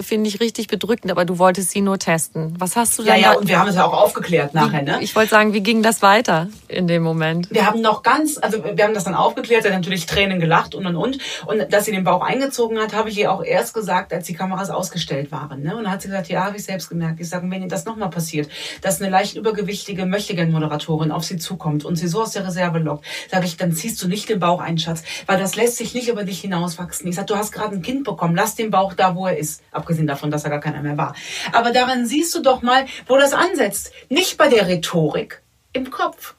[0.00, 2.54] finde ich richtig bedrückend, aber du wolltest sie nur testen.
[2.58, 3.14] Was hast du da?
[3.14, 4.98] Ja, ja, und wir haben es ja auch aufgeklärt nachher, ne?
[5.00, 7.48] Ich wollte sagen, wie ging das weiter in dem Moment?
[7.50, 10.86] Wir haben noch ganz, also wir haben das dann aufgeklärt, dann natürlich Tränen gelacht und
[10.86, 11.18] und und.
[11.46, 14.34] Und dass sie den Bauch eingezogen hat, habe ich ihr auch erst gesagt, als die
[14.34, 15.62] Kameras ausgestellt waren.
[15.62, 15.76] Ne?
[15.76, 17.20] Und dann hat sie gesagt, ja, habe ich selbst gemerkt.
[17.20, 18.48] Ich sage, wenn ihr das nochmal passiert,
[18.82, 23.04] dass eine leicht übergewichtige Möchtegern-Moderatorin auf sie zukommt und sie so aus der Reserve lockt,
[23.30, 26.08] sage ich, dann ziehst du nicht den Bauch ein, Schatz, weil das lässt sich nicht
[26.08, 27.08] über dich hinauswachsen.
[27.08, 29.62] Ich sage, du hast gerade ein Kind bekommen, lass den Bauch da, wo er ist
[29.80, 31.14] abgesehen davon, dass er gar keiner mehr war.
[31.52, 33.92] Aber daran siehst du doch mal, wo das ansetzt.
[34.08, 36.34] Nicht bei der Rhetorik, im Kopf.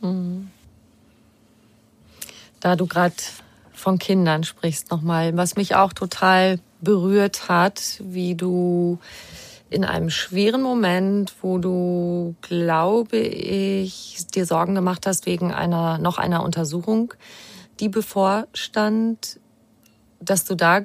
[0.00, 0.50] Mhm.
[2.60, 3.14] Da du gerade
[3.72, 8.98] von Kindern sprichst nochmal, was mich auch total berührt hat, wie du
[9.70, 16.18] in einem schweren Moment, wo du, glaube ich, dir Sorgen gemacht hast wegen einer noch
[16.18, 17.14] einer Untersuchung,
[17.80, 19.40] die bevorstand,
[20.20, 20.80] dass du da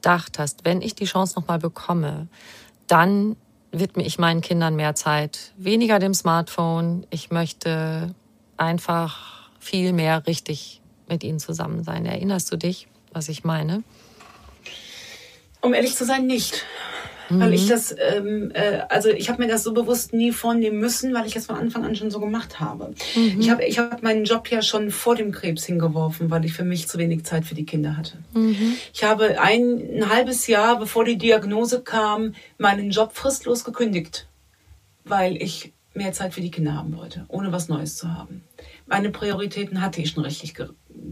[0.00, 2.26] gedacht hast, wenn ich die Chance nochmal bekomme,
[2.86, 3.36] dann
[3.70, 7.06] widme ich meinen Kindern mehr Zeit, weniger dem Smartphone.
[7.10, 8.14] Ich möchte
[8.56, 12.06] einfach viel mehr richtig mit ihnen zusammen sein.
[12.06, 13.82] Erinnerst du dich, was ich meine?
[15.60, 16.64] Um ehrlich zu sein, nicht
[17.30, 17.40] mhm.
[17.40, 17.68] weil ich mhm.
[17.68, 21.36] das, ähm, äh, also ich habe mir das so bewusst nie vornehmen müssen, weil ich
[21.36, 22.94] es von Anfang an schon so gemacht habe.
[23.14, 23.40] Mhm.
[23.40, 26.64] Ich habe ich hab meinen Job ja schon vor dem Krebs hingeworfen, weil ich für
[26.64, 28.18] mich zu wenig Zeit für die Kinder hatte.
[28.34, 28.74] Mhm.
[28.92, 34.26] Ich habe ein, ein halbes Jahr, bevor die Diagnose kam, meinen Job fristlos gekündigt,
[35.04, 38.44] weil ich mehr Zeit für die Kinder haben wollte, ohne was Neues zu haben.
[38.86, 40.54] Meine Prioritäten hatte ich schon richtig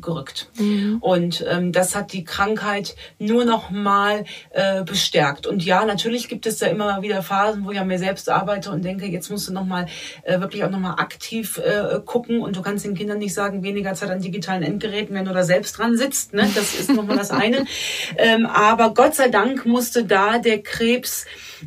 [0.00, 0.50] gerückt.
[0.58, 0.98] Mhm.
[1.00, 5.46] Und ähm, das hat die Krankheit nur noch mal äh, bestärkt.
[5.46, 8.28] Und ja, natürlich gibt es da immer mal wieder Phasen, wo ich an mir selbst
[8.28, 9.86] arbeite und denke, jetzt musst du noch mal
[10.22, 12.40] äh, wirklich auch noch mal aktiv äh, gucken.
[12.40, 15.42] Und du kannst den Kindern nicht sagen, weniger Zeit an digitalen Endgeräten, wenn du da
[15.42, 16.34] selbst dran sitzt.
[16.34, 16.48] Ne?
[16.54, 17.64] Das ist noch mal das eine.
[18.16, 21.26] ähm, aber Gott sei Dank musste da der Krebs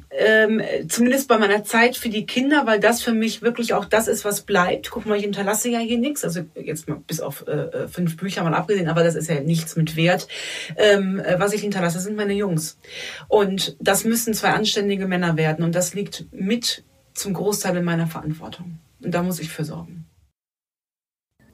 [0.10, 4.08] ähm, zumindest bei meiner Zeit für die Kinder, weil das für mich wirklich auch das
[4.08, 4.92] ist, was bleibt.
[4.92, 6.24] Guck mal, ich hinterlasse ja hier nichts.
[6.24, 9.40] Also jetzt mal bis auf äh, äh, fünf Bücher mal abgesehen, aber das ist ja
[9.42, 10.28] nichts mit Wert.
[10.76, 12.80] Ähm, äh, was ich hinterlasse, sind meine Jungs.
[13.28, 15.64] Und das müssen zwei anständige Männer werden.
[15.64, 16.84] Und das liegt mit
[17.14, 18.80] zum Großteil in meiner Verantwortung.
[19.04, 20.08] Und da muss ich für sorgen.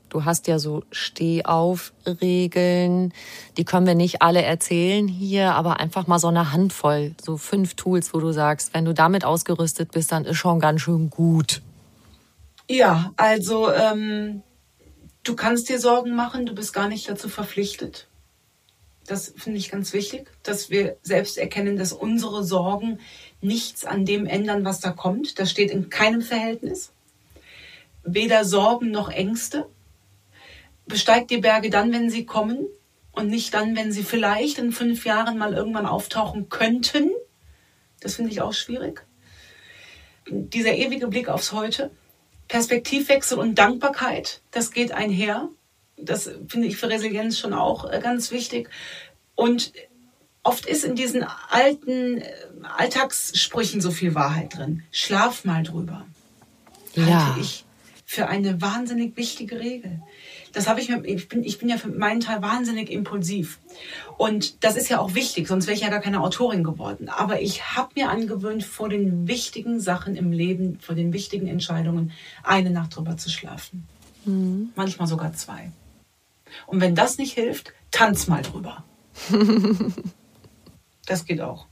[0.07, 3.13] Du hast ja so Stehauf-Regeln.
[3.57, 7.73] Die können wir nicht alle erzählen hier, aber einfach mal so eine Handvoll, so fünf
[7.73, 11.61] Tools, wo du sagst, wenn du damit ausgerüstet bist, dann ist schon ganz schön gut.
[12.69, 14.43] Ja, also ähm,
[15.27, 18.07] du kannst dir Sorgen machen, du bist gar nicht dazu verpflichtet.
[19.05, 22.99] Das finde ich ganz wichtig, dass wir selbst erkennen, dass unsere Sorgen
[23.41, 25.39] nichts an dem ändern, was da kommt.
[25.39, 26.91] Das steht in keinem Verhältnis.
[28.03, 29.67] Weder Sorgen noch Ängste
[30.85, 32.67] besteigt die Berge dann, wenn sie kommen
[33.11, 37.11] und nicht dann, wenn sie vielleicht in fünf Jahren mal irgendwann auftauchen könnten.
[38.01, 39.05] Das finde ich auch schwierig.
[40.29, 41.91] Dieser ewige Blick aufs Heute,
[42.47, 45.49] Perspektivwechsel und Dankbarkeit, das geht einher.
[45.97, 48.69] Das finde ich für Resilienz schon auch äh, ganz wichtig.
[49.35, 49.73] Und
[50.43, 52.31] oft ist in diesen alten äh,
[52.77, 54.83] Alltagssprüchen so viel Wahrheit drin.
[54.91, 56.05] Schlaf mal drüber.
[56.93, 57.27] Ja.
[57.27, 57.65] Halte ich
[58.05, 60.01] für eine wahnsinnig wichtige Regel
[60.53, 63.59] das habe ich mir, ich bin, ich bin ja für meinen Teil wahnsinnig impulsiv.
[64.17, 67.09] Und das ist ja auch wichtig, sonst wäre ich ja gar keine Autorin geworden.
[67.09, 72.11] Aber ich habe mir angewöhnt, vor den wichtigen Sachen im Leben, vor den wichtigen Entscheidungen,
[72.43, 73.87] eine Nacht drüber zu schlafen.
[74.25, 74.71] Mhm.
[74.75, 75.71] Manchmal sogar zwei.
[76.65, 78.83] Und wenn das nicht hilft, tanz mal drüber.
[81.05, 81.67] das geht auch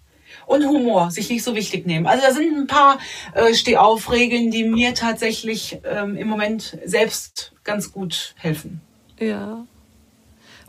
[0.45, 2.05] und Humor, sich nicht so wichtig nehmen.
[2.05, 2.99] Also da sind ein paar
[3.33, 8.79] äh, Stehaufregeln, die mir tatsächlich ähm, im Moment selbst ganz gut helfen.
[9.19, 9.65] Ja.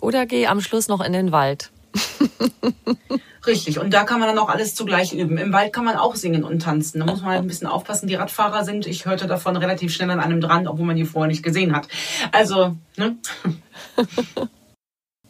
[0.01, 1.71] Oder geh am Schluss noch in den Wald.
[3.47, 5.39] Richtig, und da kann man dann auch alles zugleich üben.
[5.39, 6.99] Im Wald kann man auch singen und tanzen.
[6.99, 8.09] Da muss man halt ein bisschen aufpassen.
[8.09, 11.29] Die Radfahrer sind, ich hörte davon relativ schnell an einem dran, obwohl man die vorher
[11.29, 11.87] nicht gesehen hat.
[12.33, 13.17] Also, ne?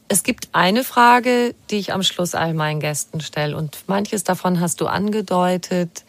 [0.09, 4.61] Es gibt eine Frage, die ich am Schluss all meinen Gästen stelle und manches davon
[4.61, 6.05] hast du angedeutet.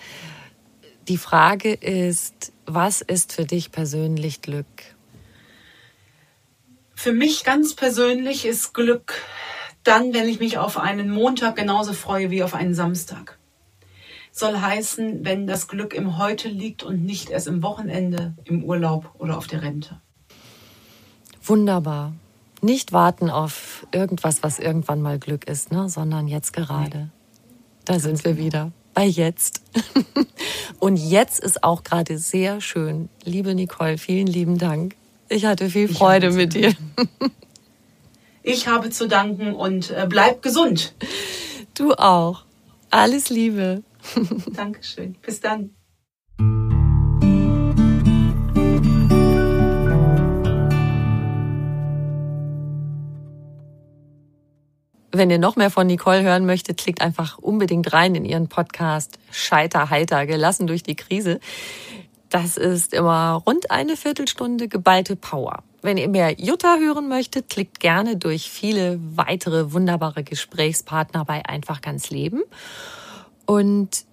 [1.07, 4.67] Die Frage ist, was ist für dich persönlich Glück?
[6.99, 9.13] Für mich ganz persönlich ist Glück
[9.83, 13.37] dann, wenn ich mich auf einen Montag genauso freue wie auf einen Samstag.
[14.31, 19.11] Soll heißen, wenn das Glück im Heute liegt und nicht erst im Wochenende, im Urlaub
[19.19, 20.01] oder auf der Rente.
[21.43, 22.13] Wunderbar.
[22.63, 25.89] Nicht warten auf irgendwas, was irgendwann mal Glück ist, ne?
[25.89, 27.11] sondern jetzt gerade.
[27.85, 29.61] Da sind wir wieder bei jetzt.
[30.79, 33.09] Und jetzt ist auch gerade sehr schön.
[33.23, 34.95] Liebe Nicole, vielen lieben Dank.
[35.29, 36.73] Ich hatte viel Freude mit dir.
[38.43, 40.93] Ich habe zu danken und äh, bleib gesund.
[41.73, 42.45] Du auch.
[42.89, 43.83] Alles Liebe.
[44.55, 45.15] Dankeschön.
[45.21, 45.71] Bis dann.
[55.11, 59.19] Wenn ihr noch mehr von Nicole hören möchtet, klickt einfach unbedingt rein in ihren Podcast
[59.31, 61.39] Scheiter heiter, gelassen durch die Krise.
[62.29, 65.63] Das ist immer rund eine Viertelstunde geballte Power.
[65.81, 71.81] Wenn ihr mehr Jutta hören möchtet, klickt gerne durch viele weitere wunderbare Gesprächspartner bei Einfach
[71.81, 72.43] ganz Leben.
[73.45, 74.05] Und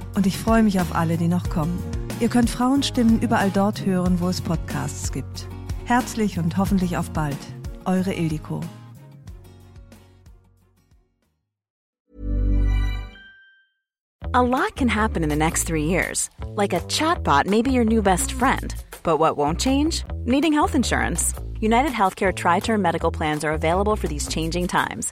[0.15, 1.79] Und ich freue mich auf alle, die noch kommen.
[2.19, 5.47] Ihr könnt Frauenstimmen überall dort hören, wo es Podcasts gibt.
[5.85, 7.37] Herzlich und hoffentlich auf bald.
[7.85, 8.61] Eure Ildiko.
[14.33, 16.29] A lot can happen in the next three years.
[16.55, 18.73] Like a chatbot may be your new best friend.
[19.03, 20.05] But what won't change?
[20.25, 21.33] Needing health insurance.
[21.59, 25.11] United Healthcare Tri Term Medical Plans are available for these changing times